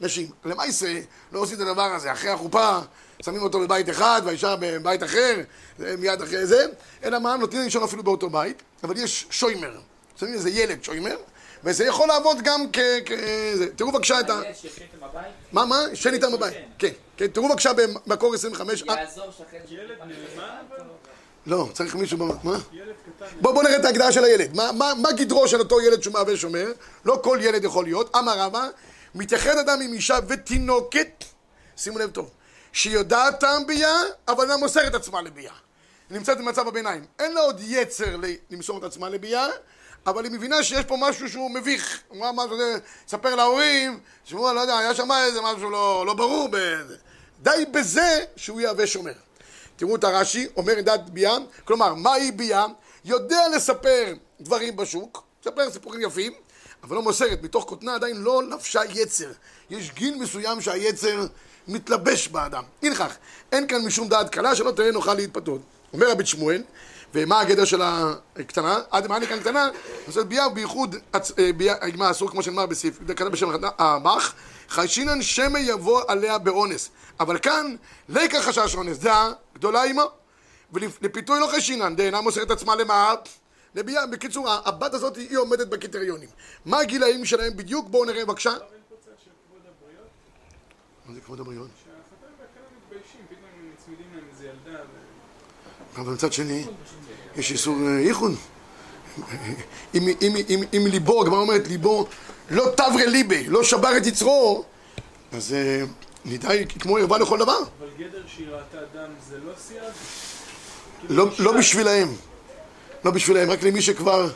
הנשים. 0.00 0.30
למעשה 0.44 1.00
לא 1.32 1.40
עושים 1.40 1.56
את 1.56 1.60
הדבר 1.60 1.82
הזה, 1.82 2.12
אחרי 2.12 2.30
החופה 2.30 2.78
שמים 3.22 3.42
אותו 3.42 3.60
בבית 3.60 3.90
אחד 3.90 4.22
והאישה 4.24 4.54
בבית 4.60 5.02
אחר, 5.02 5.40
מיד 5.78 6.22
אחרי 6.22 6.46
זה, 6.46 6.66
אלא 7.04 7.18
מה, 7.18 7.36
נותנים 7.36 7.62
לישון 7.62 7.82
אפילו 7.82 8.02
באותו 8.02 8.30
בית, 8.30 8.62
אבל 8.84 8.96
יש 8.96 9.26
שוימר, 9.30 9.80
שמים 10.20 10.34
איזה 10.34 10.50
ילד 10.50 10.84
שוימר, 10.84 11.16
וזה 11.64 11.84
יכול 11.84 12.08
לעבוד 12.08 12.36
גם 12.44 12.60
כ... 12.72 12.78
כ... 13.06 13.10
זה. 13.54 13.66
תראו 13.76 13.92
בבקשה 13.92 14.20
את 14.20 14.30
ה... 14.30 14.40
מה, 15.52 15.64
מה? 15.64 15.82
ישן 15.92 16.14
איתם 16.14 16.32
בבית. 16.32 16.54
כן, 16.78 16.92
כן, 17.16 17.26
תראו 17.26 17.48
בבקשה 17.48 17.70
במקור 18.06 18.34
25. 18.34 18.82
אה, 18.82 18.94
יעזור 18.94 19.30
שכן 19.30 19.58
ילד 19.68 19.98
נאמן? 19.98 20.62
לא, 21.48 21.68
צריך 21.72 21.94
מישהו... 21.94 22.18
מה? 22.18 22.58
בוא, 23.40 23.52
בוא 23.52 23.62
נראה 23.62 23.76
את 23.76 23.84
ההגדרה 23.84 24.12
של 24.12 24.24
הילד. 24.24 24.56
מה, 24.56 24.72
מה, 24.72 24.92
מה 25.02 25.12
גדרו 25.12 25.48
של 25.48 25.58
אותו 25.58 25.80
ילד 25.80 26.02
שהוא 26.02 26.12
מהווה 26.12 26.36
שומר? 26.36 26.72
לא 27.04 27.20
כל 27.22 27.38
ילד 27.42 27.64
יכול 27.64 27.84
להיות. 27.84 28.16
אמר 28.16 28.38
רבא, 28.38 28.68
מתייחד 29.14 29.58
אדם 29.58 29.80
עם 29.80 29.92
אישה 29.92 30.18
ותינוקת, 30.28 31.24
שימו 31.76 31.98
לב 31.98 32.10
טוב, 32.10 32.30
שיודעת 32.72 33.40
טעם 33.40 33.66
ביאה, 33.66 34.00
אבל 34.28 34.44
אינה 34.44 34.56
מוסרת 34.56 34.94
עצמה 34.94 35.22
לביאה. 35.22 35.52
היא 36.10 36.18
נמצאת 36.18 36.38
במצב 36.38 36.68
הביניים. 36.68 37.04
אין 37.18 37.34
לה 37.34 37.40
עוד 37.40 37.60
יצר 37.60 38.16
למסור 38.50 38.78
את 38.78 38.84
עצמה 38.84 39.08
לביאה, 39.08 39.48
אבל 40.06 40.24
היא 40.24 40.32
מבינה 40.32 40.62
שיש 40.62 40.84
פה 40.84 40.96
משהו 41.00 41.28
שהוא 41.28 41.50
מביך. 41.50 42.00
אמרה 42.12 42.32
משהו, 42.32 42.56
ספר 43.08 43.34
להורים, 43.34 44.00
שמעו, 44.24 44.54
לא 44.54 44.60
יודע, 44.60 44.78
היה 44.78 44.94
שם 44.94 45.08
איזה 45.12 45.40
משהו 45.40 45.70
לא, 45.70 46.04
לא 46.06 46.14
ברור. 46.14 46.48
בזה. 46.52 46.96
די 47.42 47.64
בזה 47.70 48.24
שהוא 48.36 48.60
יהווה 48.60 48.86
שומר. 48.86 49.12
תראו 49.78 49.96
את 49.96 50.04
הרש"י, 50.04 50.46
אומר 50.56 50.80
דת 50.80 51.00
ביאה, 51.10 51.36
כלומר, 51.64 51.94
מהי 51.94 52.32
ביאה? 52.32 52.66
יודע 53.04 53.40
לספר 53.56 54.14
דברים 54.40 54.76
בשוק, 54.76 55.24
מספר 55.42 55.70
סיפורים 55.70 56.00
יפים, 56.00 56.32
אבל 56.82 56.96
לא 56.96 57.02
מוסרת, 57.02 57.42
מתוך 57.42 57.64
כותנה 57.64 57.94
עדיין 57.94 58.16
לא 58.16 58.42
לבשה 58.42 58.80
יצר. 58.94 59.30
יש 59.70 59.90
גיל 59.94 60.14
מסוים 60.18 60.60
שהיצר 60.60 61.26
מתלבש 61.68 62.28
באדם. 62.28 62.64
לכך, 62.82 63.16
אין 63.52 63.66
כאן 63.66 63.84
משום 63.84 64.08
דעת 64.08 64.30
קלה 64.30 64.54
שלא 64.54 64.70
תהיה 64.70 64.92
נוכל 64.92 65.14
להתפתות. 65.14 65.60
אומר 65.92 66.10
רבי 66.10 66.26
שמואל, 66.26 66.62
ומה 67.14 67.40
הגדר 67.40 67.64
של 67.64 67.82
הקטנה? 68.36 68.78
עד 68.90 69.06
מה 69.06 69.26
כאן 69.26 69.40
קטנה? 69.40 69.68
נושאת 70.06 70.26
ביאה 70.26 70.48
בייחוד, 70.48 70.96
הצ- 71.14 71.32
אה, 71.38 71.52
ביאה, 71.52 71.74
מה 71.96 72.10
אסור 72.10 72.30
כמו 72.30 72.42
שנאמר 72.42 72.66
בסעיף, 72.66 72.98
זה 73.06 73.14
כתב 73.14 73.28
בשם 73.28 73.48
המח, 73.78 74.34
חיישינן 74.68 75.22
שמא 75.22 75.58
יבוא 75.58 76.02
עליה 76.08 76.38
באונס. 76.38 76.90
אבל 77.20 77.38
כאן, 77.38 77.74
לקח 78.08 78.38
חשש 78.48 78.74
אונס, 78.74 78.98
דעה 78.98 79.32
גדולה 79.58 79.84
עמו. 79.84 80.02
ולפיתוי 80.72 81.40
לא 81.40 81.46
חיישינן, 81.46 81.96
דאינה 81.96 82.20
מוסרת 82.20 82.50
עצמה 82.50 82.76
למה? 82.76 83.14
לביאה. 83.74 84.06
בקיצור, 84.06 84.50
הבת 84.50 84.94
הזאת 84.94 85.16
היא 85.16 85.38
עומדת 85.38 85.68
בקריטריונים. 85.68 86.28
מה 86.64 86.78
הגילאים 86.78 87.24
שלהם 87.24 87.56
בדיוק? 87.56 87.88
בואו 87.88 88.04
נראה 88.04 88.24
בבקשה. 88.24 88.50
הבריות, 88.50 88.62
מה 91.06 91.14
זה 91.14 91.20
כבוד 91.20 91.40
הבריות? 91.40 91.68
אבל 95.96 96.12
מצד 96.12 96.32
שני, 96.32 96.66
יש 97.36 97.52
איסור 97.52 97.76
אה, 97.86 98.00
ייחוד. 98.00 98.32
אם, 99.94 100.86
ליבו, 100.86 101.22
הגמרא 101.22 101.38
אומרת, 101.38 101.68
ליבו 101.68 102.06
לא 102.50 102.72
תברה 102.76 103.06
ליבי, 103.06 103.46
לא 103.48 103.64
שבר 103.64 103.96
את 103.96 104.06
יצרו, 104.06 104.64
אז 105.32 105.54
אה, 106.28 106.34
נדע 106.34 106.64
כמו 106.78 106.96
ערווה 106.96 107.18
לכל 107.18 107.38
דבר. 107.38 107.58
אבל 107.58 107.88
גדר 107.98 108.22
שהיא 108.26 108.46
ראתה 108.48 108.78
דם 108.94 109.10
זה 109.28 109.36
לא 109.46 109.52
סייג? 109.58 109.80
לא, 111.08 111.28
כאילו 111.34 111.52
לא 111.52 111.58
בשבילהם. 111.58 112.08
לא 113.04 113.10
בשבילהם, 113.10 113.50
רק 113.50 113.62
למי 113.62 113.82
שכבר 113.82 114.28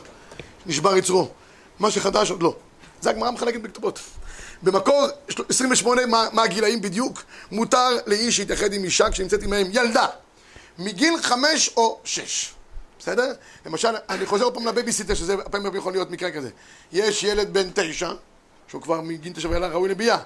נשבר 0.65 0.97
יצרו. 0.97 1.29
מה 1.79 1.91
שחדש 1.91 2.31
עוד 2.31 2.43
לא. 2.43 2.55
זה 3.01 3.09
הגמרא 3.09 3.31
מחלקת 3.31 3.61
בכתובות. 3.61 3.99
במקור 4.63 5.07
28, 5.49 6.05
מה, 6.05 6.27
מה 6.33 6.43
הגילאים 6.43 6.81
בדיוק? 6.81 7.23
מותר 7.51 7.89
לאיש 8.05 8.39
להתייחד 8.39 8.73
עם 8.73 8.83
אישה 8.83 9.09
כשנמצאת 9.09 9.43
עמהם 9.43 9.67
ילדה. 9.71 10.07
מגיל 10.77 11.13
חמש 11.21 11.69
או 11.77 11.99
שש. 12.03 12.53
בסדר? 12.99 13.33
למשל, 13.65 13.95
אני 14.09 14.25
חוזר 14.25 14.43
עוד 14.43 14.53
פעם 14.53 14.67
לבייביסיטר, 14.67 15.13
שזה 15.13 15.37
פעמים 15.51 15.75
יכול 15.75 15.91
להיות 15.91 16.11
מקרה 16.11 16.31
כזה. 16.31 16.49
יש 16.91 17.23
ילד 17.23 17.53
בן 17.53 17.69
תשע, 17.73 18.11
שהוא 18.67 18.81
כבר 18.81 19.01
מגיל 19.01 19.33
תשע 19.33 19.49
ואילך 19.49 19.71
ראוי 19.71 19.89
לביאה, 19.89 20.17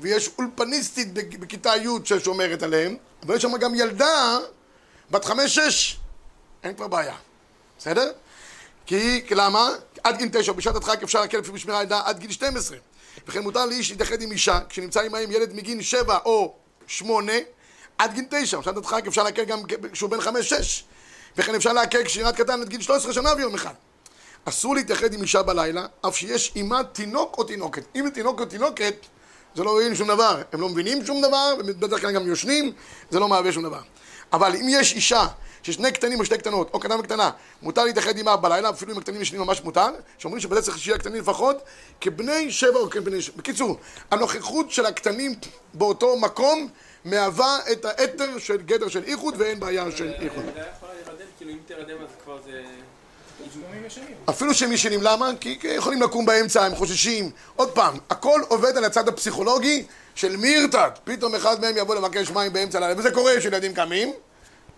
ויש 0.00 0.30
אולפניסטית 0.38 1.14
בכיתה 1.14 1.76
י' 1.76 1.88
ששומרת 2.04 2.62
עליהם, 2.62 2.96
ויש 3.26 3.42
שם 3.42 3.56
גם 3.56 3.74
ילדה 3.74 4.38
בת 5.10 5.24
חמש-שש. 5.24 5.96
אין 6.62 6.74
כבר 6.74 6.88
בעיה. 6.88 7.14
בסדר? 7.78 8.12
כי, 8.86 9.22
למה? 9.30 9.68
עד 10.04 10.16
גיל 10.16 10.28
תשע, 10.32 10.52
בשעת 10.52 10.76
הדחק 10.76 11.02
אפשר 11.02 11.20
להקל 11.20 11.38
לפי 11.38 11.52
בשמירה 11.52 11.82
ילדה 11.82 12.00
עד 12.04 12.18
גיל 12.18 12.30
12. 12.30 12.76
וכן 13.26 13.42
מותר 13.42 13.66
לאיש 13.66 13.90
להתייחד 13.90 14.22
עם 14.22 14.32
אישה, 14.32 14.60
כשנמצא 14.68 15.00
עמהם 15.00 15.30
ילד 15.30 15.54
מגיל 15.54 15.82
שבע 15.82 16.18
או 16.24 16.54
שמונה, 16.86 17.32
עד 17.98 18.14
גיל 18.14 18.24
תשע. 18.30 18.58
בשעת 18.58 18.76
הדחק 18.76 19.06
אפשר 19.06 19.22
להקל 19.22 19.44
גם 19.44 19.62
כשהוא 19.92 20.10
בן 20.10 20.20
חמש-שש. 20.20 20.84
וכן 21.36 21.54
אפשר 21.54 21.72
להקל 21.72 22.04
כשירת 22.04 22.36
קטן 22.36 22.60
עד 22.60 22.68
גיל 22.68 22.80
13 22.80 23.12
שנה 23.12 23.30
ויום 23.36 23.54
אחד. 23.54 23.74
אסור 24.44 24.74
להתייחד 24.74 25.14
עם 25.14 25.22
אישה 25.22 25.42
בלילה, 25.42 25.86
אף 26.08 26.16
שיש 26.16 26.52
עימה 26.54 26.84
תינוק 26.84 27.38
או 27.38 27.44
תינוקת. 27.44 27.82
אם 27.96 28.04
זה 28.04 28.10
תינוק 28.10 28.40
או 28.40 28.44
תינוקת, 28.44 28.94
זה 29.54 29.64
לא 29.64 29.70
רואים 29.70 29.94
שום 29.94 30.08
דבר. 30.08 30.42
הם 30.52 30.60
לא 30.60 30.68
מבינים 30.68 31.06
שום 31.06 31.22
דבר, 31.22 31.54
ובדרך 31.58 32.00
כלל 32.00 32.12
גם 32.12 32.26
יושנים, 32.26 32.72
זה 33.10 33.20
לא 33.20 33.28
מהווה 33.28 33.52
שום 33.52 33.62
דבר. 33.62 33.80
אבל 34.32 34.56
אם 34.56 34.66
יש 34.68 34.92
אישה 34.92 35.26
ששני 35.62 35.92
קטנים 35.92 36.20
או 36.20 36.24
שתי 36.24 36.38
קטנות, 36.38 36.70
או 36.74 36.80
קטנה 36.80 36.96
וקטנה, 36.98 37.30
מותר 37.62 37.84
להתייחד 37.84 38.16
עימה 38.16 38.36
בלילה, 38.36 38.70
אפילו 38.70 38.92
אם 38.92 38.98
הקטנים 38.98 39.22
ישנים 39.22 39.40
ממש 39.40 39.62
מותר, 39.64 39.88
שאומרים 40.18 40.40
שבזה 40.40 40.62
צריך 40.62 40.78
שיהיה 40.78 40.96
הקטנים 40.96 41.20
לפחות 41.20 41.56
כבני 42.00 42.50
שבע 42.50 42.78
או 42.78 42.90
כבני 42.90 43.22
שבע. 43.22 43.36
בקיצור, 43.36 43.76
הנוכחות 44.10 44.70
של 44.70 44.86
הקטנים 44.86 45.34
באותו 45.74 46.16
מקום 46.16 46.68
מהווה 47.04 47.58
את 47.72 47.84
האתר 47.84 48.38
של 48.38 48.56
גדר 48.56 48.88
של 48.88 49.04
איחוד 49.04 49.34
ואין 49.38 49.60
בעיה 49.60 49.90
של 49.90 50.12
איחוד. 50.20 50.44
זה 50.44 50.60
היה 50.60 50.66
יכולה 50.76 50.92
להירדם, 50.94 51.26
כאילו 51.38 51.52
אם 51.52 51.58
תירדם 51.66 51.96
אז 52.02 52.10
כבר 52.24 52.38
זה... 52.44 52.62
אפילו 54.28 54.54
שהם 54.54 54.72
ישנים, 54.72 55.02
למה? 55.02 55.30
כי 55.40 55.58
יכולים 55.62 56.02
לקום 56.02 56.26
באמצע, 56.26 56.64
הם 56.64 56.74
חוששים. 56.74 57.30
עוד 57.56 57.70
פעם, 57.70 57.98
הכל 58.10 58.40
עובד 58.48 58.76
על 58.76 58.84
הצד 58.84 59.08
הפסיכולוגי 59.08 59.84
של 60.14 60.36
מי 60.36 60.48
ירתת. 60.48 60.98
פתאום 61.04 61.34
אחד 61.34 61.60
מהם 61.60 61.76
יבוא 61.76 61.94
לבקש 61.94 62.30
מים 62.30 62.52
באמצע 62.52 62.78
הלילה, 62.78 62.98
וזה 62.98 63.10
קורה 63.10 63.32
שילדים 63.40 63.74
קמים, 63.74 64.12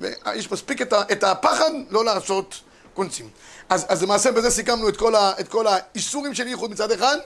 ויש 0.01 0.53
מספיק 0.53 0.83
את, 0.83 0.93
את 1.13 1.25
הפחד 1.25 1.71
לא 1.91 2.05
לעשות 2.05 2.61
קונצים. 2.95 3.29
אז, 3.69 3.87
אז 3.89 4.03
למעשה 4.03 4.33
בזה 4.33 4.51
סיכמנו 4.51 4.89
את 4.89 4.97
כל, 4.97 5.15
ה, 5.15 5.33
את 5.41 5.49
כל 5.49 5.67
האיסורים 5.67 6.35
של 6.35 6.47
ייחוד 6.47 6.71
מצד 6.71 6.91
אחד, 6.91 7.17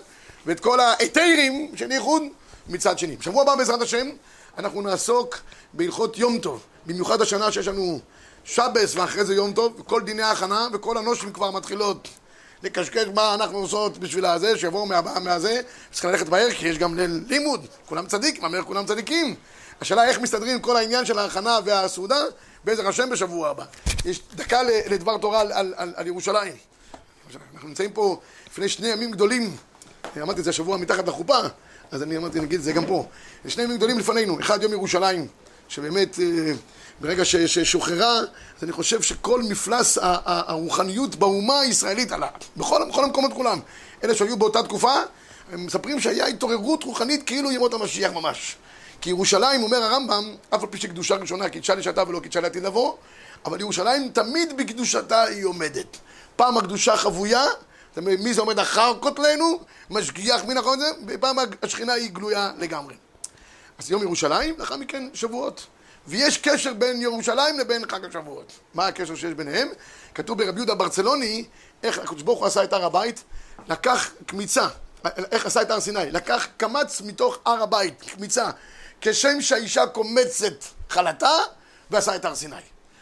ואת 0.46 0.60
כל 0.60 0.80
ההיתרים 0.80 1.72
של 1.76 1.92
ייחוד 1.92 2.22
מצד 2.68 2.98
שני. 2.98 3.16
בשבוע 3.16 3.42
הבא 3.42 3.54
בעזרת 3.54 3.82
השם, 3.82 4.08
אנחנו 4.58 4.82
נעסוק 4.82 5.38
בהלכות 5.72 6.18
יום 6.18 6.38
טוב, 6.38 6.62
במיוחד 6.86 7.22
השנה 7.22 7.52
שיש 7.52 7.68
לנו 7.68 8.00
שבס 8.48 8.96
ואחרי 8.96 9.24
זה 9.24 9.34
יום 9.34 9.52
טוב, 9.52 9.82
כל 9.86 10.02
דיני 10.02 10.22
ההכנה 10.22 10.68
וכל 10.72 10.98
הנושים 10.98 11.32
כבר 11.32 11.50
מתחילות 11.50 12.08
לקשקש 12.62 13.04
מה 13.14 13.34
אנחנו 13.34 13.58
עושות 13.58 13.98
בשביל 13.98 14.24
הזה, 14.24 14.58
שיבואו 14.58 14.86
מהבאה 14.86 15.20
מהזה, 15.20 15.60
צריך 15.92 16.04
ללכת 16.04 16.28
מהר 16.28 16.50
כי 16.50 16.68
יש 16.68 16.78
גם 16.78 16.96
ליל 16.96 17.24
לימוד, 17.26 17.66
כולם 17.86 18.06
צדיקים, 18.06 18.44
אמר 18.44 18.62
כולם 18.62 18.86
צדיקים. 18.86 19.34
השאלה 19.80 20.04
איך 20.04 20.20
מסתדרים 20.20 20.60
כל 20.60 20.76
העניין 20.76 21.04
של 21.04 21.18
ההכנה 21.18 21.58
והסעודה, 21.64 22.20
בעזר 22.64 22.88
השם 22.88 23.10
בשבוע 23.10 23.48
הבא. 23.48 23.64
יש 24.04 24.20
דקה 24.34 24.62
לדבר 24.62 25.18
תורה 25.18 25.40
על, 25.40 25.52
על, 25.52 25.74
על, 25.76 25.92
על 25.96 26.06
ירושלים. 26.06 26.52
אנחנו 27.54 27.68
נמצאים 27.68 27.92
פה 27.92 28.20
לפני 28.46 28.68
שני 28.68 28.88
ימים 28.88 29.10
גדולים, 29.10 29.56
אמרתי 30.22 30.38
את 30.38 30.44
זה 30.44 30.50
השבוע 30.50 30.76
מתחת 30.76 31.08
לחופה, 31.08 31.38
אז 31.90 32.02
אני 32.02 32.16
אמרתי, 32.16 32.40
נגיד 32.40 32.58
את 32.58 32.64
זה 32.64 32.72
גם 32.72 32.86
פה. 32.86 33.06
שני 33.48 33.62
ימים 33.62 33.76
גדולים 33.76 33.98
לפנינו, 33.98 34.40
אחד 34.40 34.62
יום 34.62 34.72
ירושלים, 34.72 35.26
שבאמת 35.68 36.18
אה, 36.20 36.52
ברגע 37.00 37.24
ששוחררה, 37.24 38.18
אז 38.18 38.62
אני 38.62 38.72
חושב 38.72 39.02
שכל 39.02 39.42
מפלס 39.42 39.98
הרוחניות 40.02 41.16
באומה 41.16 41.60
הישראלית 41.60 42.12
עלה, 42.12 42.28
בכל, 42.56 42.80
בכל 42.88 43.04
המקומות 43.04 43.32
כולם. 43.32 43.60
אלה 44.04 44.14
שהיו 44.14 44.36
באותה 44.36 44.62
תקופה, 44.62 44.94
הם 45.52 45.66
מספרים 45.66 46.00
שהיה 46.00 46.26
התעוררות 46.26 46.84
רוחנית 46.84 47.22
כאילו 47.22 47.52
ימות 47.52 47.74
המשיח 47.74 48.12
ממש. 48.12 48.56
כי 49.00 49.10
ירושלים, 49.10 49.62
אומר 49.62 49.82
הרמב"ם, 49.82 50.34
אף 50.50 50.62
על 50.62 50.68
פי 50.70 50.78
שקדושה 50.78 51.14
ראשונה 51.14 51.48
קידשה 51.48 51.74
לשעתה 51.74 52.08
ולא 52.08 52.20
קידשה 52.20 52.40
לעתיד 52.40 52.62
לבוא, 52.62 52.94
אבל 53.44 53.60
ירושלים 53.60 54.08
תמיד 54.08 54.56
בקדושתה 54.56 55.22
היא 55.22 55.44
עומדת. 55.44 55.96
פעם 56.36 56.56
הקדושה 56.56 56.96
חבויה, 56.96 57.44
מי 57.96 58.34
זה 58.34 58.40
עומד 58.40 58.58
אחר 58.58 58.92
כותלנו? 59.00 59.58
משגיח 59.90 60.44
מן 60.44 60.56
החודש, 60.56 60.82
ופעם 61.06 61.36
השכינה 61.62 61.92
היא 61.92 62.10
גלויה 62.10 62.52
לגמרי. 62.58 62.94
אז 63.78 63.90
יום 63.90 64.02
ירושלים, 64.02 64.54
לאחר 64.58 64.76
מכן 64.76 65.08
שבועות. 65.14 65.66
ויש 66.06 66.38
קשר 66.38 66.74
בין 66.74 67.02
ירושלים 67.02 67.58
לבין 67.58 67.90
חג 67.90 68.04
השבועות. 68.04 68.52
מה 68.74 68.86
הקשר 68.86 69.14
שיש 69.14 69.34
ביניהם? 69.34 69.68
כתוב 70.14 70.38
ברבי 70.38 70.58
יהודה 70.58 70.74
ברצלוני, 70.74 71.44
איך 71.82 71.98
הקדוש 71.98 72.22
ברוך 72.22 72.38
הוא 72.38 72.46
עשה 72.46 72.64
את 72.64 72.72
הר 72.72 72.84
הבית, 72.84 73.24
לקח 73.68 74.10
קמיצה, 74.26 74.68
איך 75.30 75.46
עשה 75.46 75.62
את 75.62 75.70
הר 75.70 75.80
סיני, 75.80 76.10
לקח 76.10 76.46
קמץ 76.56 77.00
מתוך 77.00 77.38
הר 77.44 77.62
הבית, 77.62 78.02
קמיצה, 78.02 78.50
כשם 79.00 79.40
שהאישה 79.40 79.86
קומצת 79.86 80.64
חלתה, 80.90 81.32
ועשה 81.90 82.16
את 82.16 82.24
הר 82.24 82.34
סיני. 82.34 82.56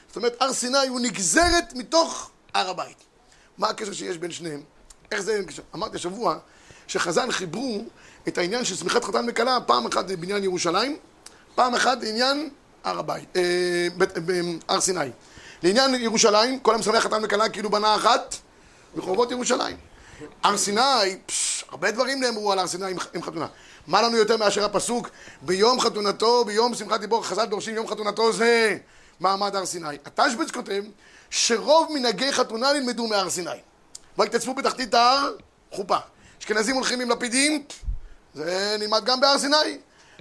זאת 0.09 0.17
אומרת, 0.17 0.37
הר 0.41 0.53
סיני 0.53 0.89
הוא 0.89 1.01
נגזרת 1.01 1.73
מתוך 1.75 2.31
הר 2.55 2.71
הבית. 2.71 2.97
מה 3.59 3.69
הקשר 3.69 3.93
שיש 3.93 4.19
בין 4.19 4.31
שניהם? 4.31 4.62
איך 5.12 5.21
זה... 5.21 5.41
אמרתי 5.75 5.97
השבוע 5.97 6.39
שחז"ל 6.87 7.33
חיברו 7.33 7.85
את 8.29 8.39
העניין 8.39 8.65
של 8.65 8.77
שמחת 8.77 9.05
חתן 9.05 9.27
וכלה 9.29 9.59
פעם 9.61 9.87
אחת 9.87 10.05
בעניין 10.11 10.45
ירושלים, 10.45 10.97
פעם 11.55 11.75
אחת 11.75 11.99
בעניין 11.99 12.51
הר 12.85 12.99
הבית, 12.99 13.37
אה, 13.37 13.43
בית- 13.97 14.19
בהר 14.19 14.81
סיני. 14.81 15.11
לעניין 15.62 15.95
ירושלים, 15.95 16.61
כל 16.61 16.75
המשמח 16.75 17.05
חתן 17.05 17.21
וכלה 17.25 17.49
כאילו 17.49 17.71
בנה 17.71 17.95
אחת 17.95 18.35
בחורבות 18.97 19.31
ירושלים. 19.31 19.77
הר 20.43 20.57
סיני, 20.57 20.81
הרבה 21.69 21.91
דברים 21.91 22.21
נאמרו 22.21 22.53
על 22.53 22.59
הר 22.59 22.67
סיני 22.67 22.91
עם, 23.15 23.23
חתונה. 23.23 23.47
מה 23.87 24.03
לנו 24.03 24.17
יותר 24.17 24.37
מאשר 24.37 24.65
הפסוק 24.65 25.09
ביום 25.43 25.81
חתונתו, 25.81 26.45
ביום 26.45 26.75
שמחת 26.75 27.01
דיבור 27.01 27.25
חז"ל 27.25 27.45
דורשים 27.45 27.75
יום 27.75 27.89
חתונתו 27.89 28.33
זה 28.33 28.77
מעמד 29.21 29.57
הר 29.57 29.67
סיני. 29.67 29.97
התשבץ 30.07 30.51
כותב 30.51 30.83
שרוב 31.31 31.89
מנהגי 31.95 32.33
חתונה 32.33 32.73
נלמדו 32.73 33.07
מהר 33.07 33.31
סיני. 33.31 33.51
והתייצבו 34.19 34.55
בתחתית 34.55 34.95
ההר, 34.95 35.33
חופה. 35.73 35.97
אשכנזים 36.41 36.75
הולכים 36.75 37.01
עם 37.01 37.11
לפידים, 37.11 37.65
זה 38.37 38.77
נלמד 38.79 39.05
גם 39.05 39.20
בהר 39.20 39.38
סיני. 39.38 39.79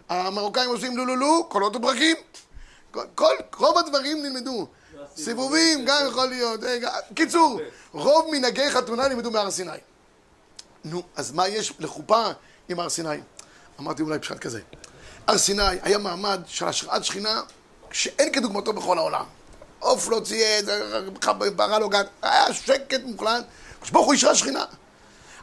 המרוקאים 0.09 0.69
עושים 0.69 0.97
לולולו, 0.97 1.45
קולות 1.49 1.75
וברקים. 1.75 2.15
כל, 2.91 3.05
כל, 3.15 3.35
רוב 3.57 3.77
הדברים 3.77 4.23
נלמדו. 4.23 4.67
סיבובים 5.17 5.85
גם 5.85 5.97
יכול 6.07 6.25
להיות. 6.25 6.63
אה, 6.63 6.77
קיצור, 7.15 7.59
רוב 7.91 8.25
מנהגי 8.31 8.69
חתונה 8.71 9.07
נלמדו 9.07 9.31
מהר 9.31 9.51
סיני. 9.51 9.77
נו, 10.85 11.03
אז 11.15 11.31
מה 11.31 11.47
יש 11.47 11.73
לחופה 11.79 12.27
עם 12.69 12.79
הר 12.79 12.89
סיני? 12.89 13.17
אמרתי 13.79 14.01
אולי 14.01 14.19
פשט 14.19 14.39
כזה. 14.39 14.61
הר 15.27 15.37
סיני 15.37 15.79
היה 15.81 15.97
מעמד 15.97 16.41
של 16.45 16.67
השראת 16.67 17.03
שכינה 17.03 17.41
שאין 17.91 18.33
כדוגמתו 18.33 18.73
בכל 18.73 18.97
העולם. 18.97 19.25
עוף 19.79 20.09
לא 20.09 20.19
צייד, 20.19 20.69
ברא 21.55 21.79
לא 21.79 21.89
גת, 21.89 22.07
היה 22.21 22.53
שקט 22.53 23.01
מוחלט, 23.03 23.45
הקדוש 23.75 23.89
ברוך 23.89 24.05
הוא 24.05 24.13
אישרה 24.13 24.35
שכינה. 24.35 24.65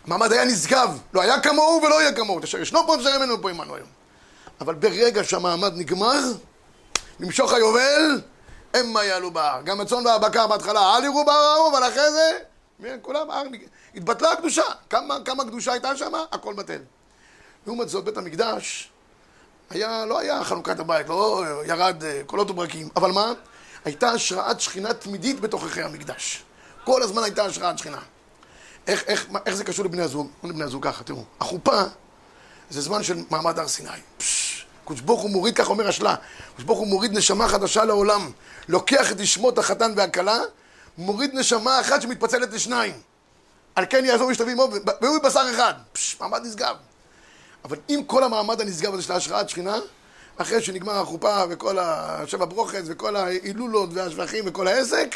המעמד 0.06 0.32
היה 0.32 0.44
נשגב, 0.44 0.98
לא 1.14 1.20
היה 1.20 1.40
כמוהו 1.40 1.80
ולא 1.82 2.00
יהיה 2.02 2.12
כמוהו, 2.12 2.44
אשר 2.44 2.58
ישנו 2.58 2.86
פה 2.86 2.96
אשר 3.00 3.18
ממנו 3.18 3.42
פה 3.42 3.50
עמנו 3.50 3.74
היום. 3.74 3.88
אבל 4.60 4.74
ברגע 4.74 5.24
שהמעמד 5.24 5.72
נגמר, 5.76 6.20
למשוך 7.20 7.52
היובל, 7.52 8.20
המה 8.74 9.04
יעלו 9.04 9.30
בהר. 9.30 9.62
גם 9.64 9.80
הצאן 9.80 10.06
והבקר 10.06 10.46
בהתחלה, 10.46 10.96
אל 10.96 11.04
יראו 11.04 11.24
בהר 11.24 11.34
ההוא, 11.36 11.70
אבל 11.72 11.88
אחרי 11.88 12.10
זה, 12.12 12.38
כולם, 13.02 13.26
נג- 13.50 13.66
התבטלה 13.94 14.32
הקדושה. 14.32 14.62
כמה, 14.90 15.14
כמה 15.24 15.44
קדושה 15.44 15.72
הייתה 15.72 15.96
שם? 15.96 16.12
הכל 16.32 16.54
בטל. 16.54 16.78
לעומת 17.66 17.88
זאת, 17.88 18.04
בית 18.04 18.16
המקדש, 18.16 18.90
היה, 19.70 20.04
לא 20.04 20.18
היה 20.18 20.44
חנוכת 20.44 20.78
הבית, 20.78 21.08
לא 21.08 21.42
ירד 21.66 22.04
אה, 22.04 22.20
קולות 22.26 22.50
וברקים, 22.50 22.88
אבל 22.96 23.10
מה? 23.12 23.32
הייתה 23.84 24.10
השראת 24.10 24.60
שכינה 24.60 24.94
תמידית 24.94 25.40
בתוככי 25.40 25.82
המקדש. 25.82 26.42
כל 26.84 27.02
הזמן 27.02 27.22
הייתה 27.22 27.44
השראת 27.44 27.78
שכינה. 27.78 27.98
איך, 28.86 29.02
איך, 29.06 29.26
מה- 29.30 29.38
איך 29.46 29.54
זה 29.54 29.64
קשור 29.64 29.84
לבני 29.84 30.02
הזוג? 30.02 30.30
לבני 30.44 30.64
הזוג 30.64 30.84
ככה, 30.84 31.04
תראו. 31.04 31.24
החופה 31.40 31.82
זה 32.70 32.80
זמן 32.80 33.02
של 33.02 33.16
מעמד 33.30 33.58
הר 33.58 33.68
סיני. 33.68 33.88
קדוש 34.86 35.00
ברוך 35.00 35.22
הוא 35.22 35.30
מוריד, 35.30 35.56
כך 35.56 35.68
אומר 35.70 35.88
השלה, 35.88 36.16
קדוש 36.54 36.64
ברוך 36.64 36.78
הוא 36.78 36.86
מוריד 36.88 37.12
נשמה 37.18 37.48
חדשה 37.48 37.84
לעולם. 37.84 38.30
לוקח 38.68 39.12
את 39.12 39.20
נשמות 39.20 39.58
החתן 39.58 39.92
והכלה, 39.96 40.38
מוריד 40.98 41.30
נשמה 41.34 41.80
אחת 41.80 42.02
שמתפצלת 42.02 42.52
לשניים. 42.52 42.94
על 43.74 43.84
כן 43.90 44.04
יעזור 44.04 44.30
משתבים 44.30 44.60
עמו, 44.60 44.68
והוא 45.02 45.18
בשר 45.22 45.46
אחד. 45.54 45.74
פשש, 45.92 46.20
מעמד 46.20 46.40
נשגב. 46.46 46.76
אבל 47.64 47.76
אם 47.90 48.00
כל 48.06 48.24
המעמד 48.24 48.60
הנשגב 48.60 48.94
הזה 48.94 49.02
של 49.02 49.12
ההשראת 49.12 49.48
שכינה, 49.48 49.76
אחרי 50.36 50.62
שנגמר 50.62 50.92
החופה 51.00 51.42
וכל 51.50 51.78
השבע 51.78 52.44
ברוכס 52.44 52.82
וכל 52.86 53.16
ההילולות 53.16 53.90
והשבחים 53.92 54.44
וכל 54.46 54.68
העסק, 54.68 55.14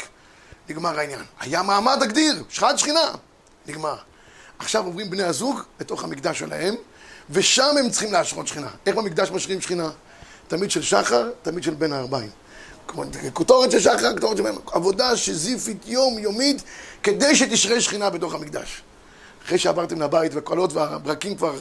נגמר 0.69 0.99
העניין. 0.99 1.21
היה 1.39 1.61
מעמד 1.61 2.03
הגדיר, 2.03 2.43
שכת 2.49 2.77
שכינה, 2.77 3.11
נגמר. 3.67 3.95
עכשיו 4.59 4.85
עוברים 4.85 5.09
בני 5.09 5.23
הזוג 5.23 5.61
לתוך 5.79 6.03
המקדש 6.03 6.39
שלהם, 6.39 6.75
ושם 7.29 7.75
הם 7.79 7.89
צריכים 7.89 8.13
להשרות 8.13 8.47
שכינה. 8.47 8.69
איך 8.85 8.95
במקדש 8.95 9.31
משרים 9.31 9.61
שכינה? 9.61 9.89
תמיד 10.47 10.71
של 10.71 10.81
שחר, 10.81 11.29
תמיד 11.41 11.63
של 11.63 11.73
בין 11.73 11.93
הערביים. 11.93 12.29
כותורת 13.33 13.71
של 13.71 13.79
שחר, 13.79 14.13
כותורת 14.13 14.37
של 14.37 14.43
בין 14.43 14.55
עבודה 14.71 15.17
שזיפית 15.17 15.87
יום-יומית, 15.87 16.61
כדי 17.03 17.35
שתשרה 17.35 17.81
שכינה 17.81 18.09
בתוך 18.09 18.33
המקדש. 18.33 18.81
אחרי 19.45 19.57
שעברתם 19.57 20.01
לבית 20.01 20.33
והקולות 20.33 20.73
והברקים 20.73 21.35
כבר 21.35 21.59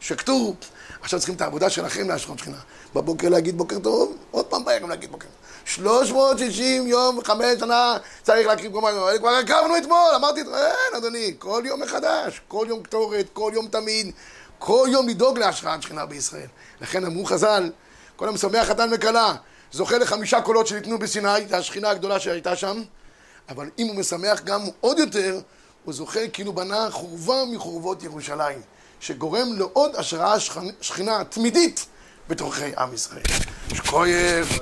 שקטו, 0.00 0.54
עכשיו 1.02 1.18
צריכים 1.18 1.34
את 1.34 1.40
העבודה 1.40 1.70
שלכם 1.70 2.08
להשרות 2.08 2.38
שכינה. 2.38 2.58
בבוקר 2.94 3.28
להגיד 3.28 3.58
בוקר 3.58 3.78
טוב, 3.78 4.16
עוד 4.30 4.46
פעם 4.46 4.64
בערב 4.64 4.88
להגיד 4.88 5.10
בוקר 5.10 5.26
טוב. 5.26 5.39
360 5.70 6.86
יום 6.86 7.18
וחמש 7.18 7.60
שנה 7.60 7.96
צריך 8.22 8.46
להקריב 8.46 8.72
קומה, 8.72 8.90
כבר 9.18 9.28
הקרבנו 9.28 9.76
אתמול, 9.76 10.14
אמרתי, 10.16 10.40
אין 10.40 10.96
אדוני, 10.96 11.34
כל 11.38 11.62
יום 11.66 11.82
מחדש, 11.82 12.40
כל 12.48 12.66
יום 12.68 12.82
קטורת, 12.82 13.26
כל 13.32 13.50
יום 13.54 13.68
תמיד, 13.68 14.12
כל 14.58 14.88
יום 14.92 15.08
לדאוג 15.08 15.38
להשראת 15.38 15.82
שכינה 15.82 16.06
בישראל. 16.06 16.46
לכן 16.80 17.04
אמרו 17.04 17.24
חז"ל, 17.24 17.70
כל 18.16 18.28
המשמח 18.28 18.68
חתן 18.68 18.88
וכלה, 18.92 19.34
זוכה 19.72 19.98
לחמישה 19.98 20.40
קולות 20.40 20.66
שניתנו 20.66 20.98
בסיני, 20.98 21.46
זו 21.48 21.56
השכינה 21.56 21.90
הגדולה 21.90 22.20
שהייתה 22.20 22.56
שם, 22.56 22.82
אבל 23.48 23.70
אם 23.78 23.86
הוא 23.86 23.96
משמח 23.96 24.40
גם 24.44 24.60
עוד 24.80 24.98
יותר, 24.98 25.40
הוא 25.84 25.94
זוכה 25.94 26.28
כאילו 26.32 26.52
בנה 26.52 26.90
חורבה 26.90 27.44
מחורבות 27.52 28.02
ירושלים, 28.02 28.60
שגורם 29.00 29.58
לעוד 29.58 29.96
השראה 29.96 30.36
שכינה 30.80 31.24
תמידית 31.24 31.86
בתוככי 32.28 32.76
עם 32.78 32.94
ישראל. 32.94 33.22
שכוייך, 33.74 34.58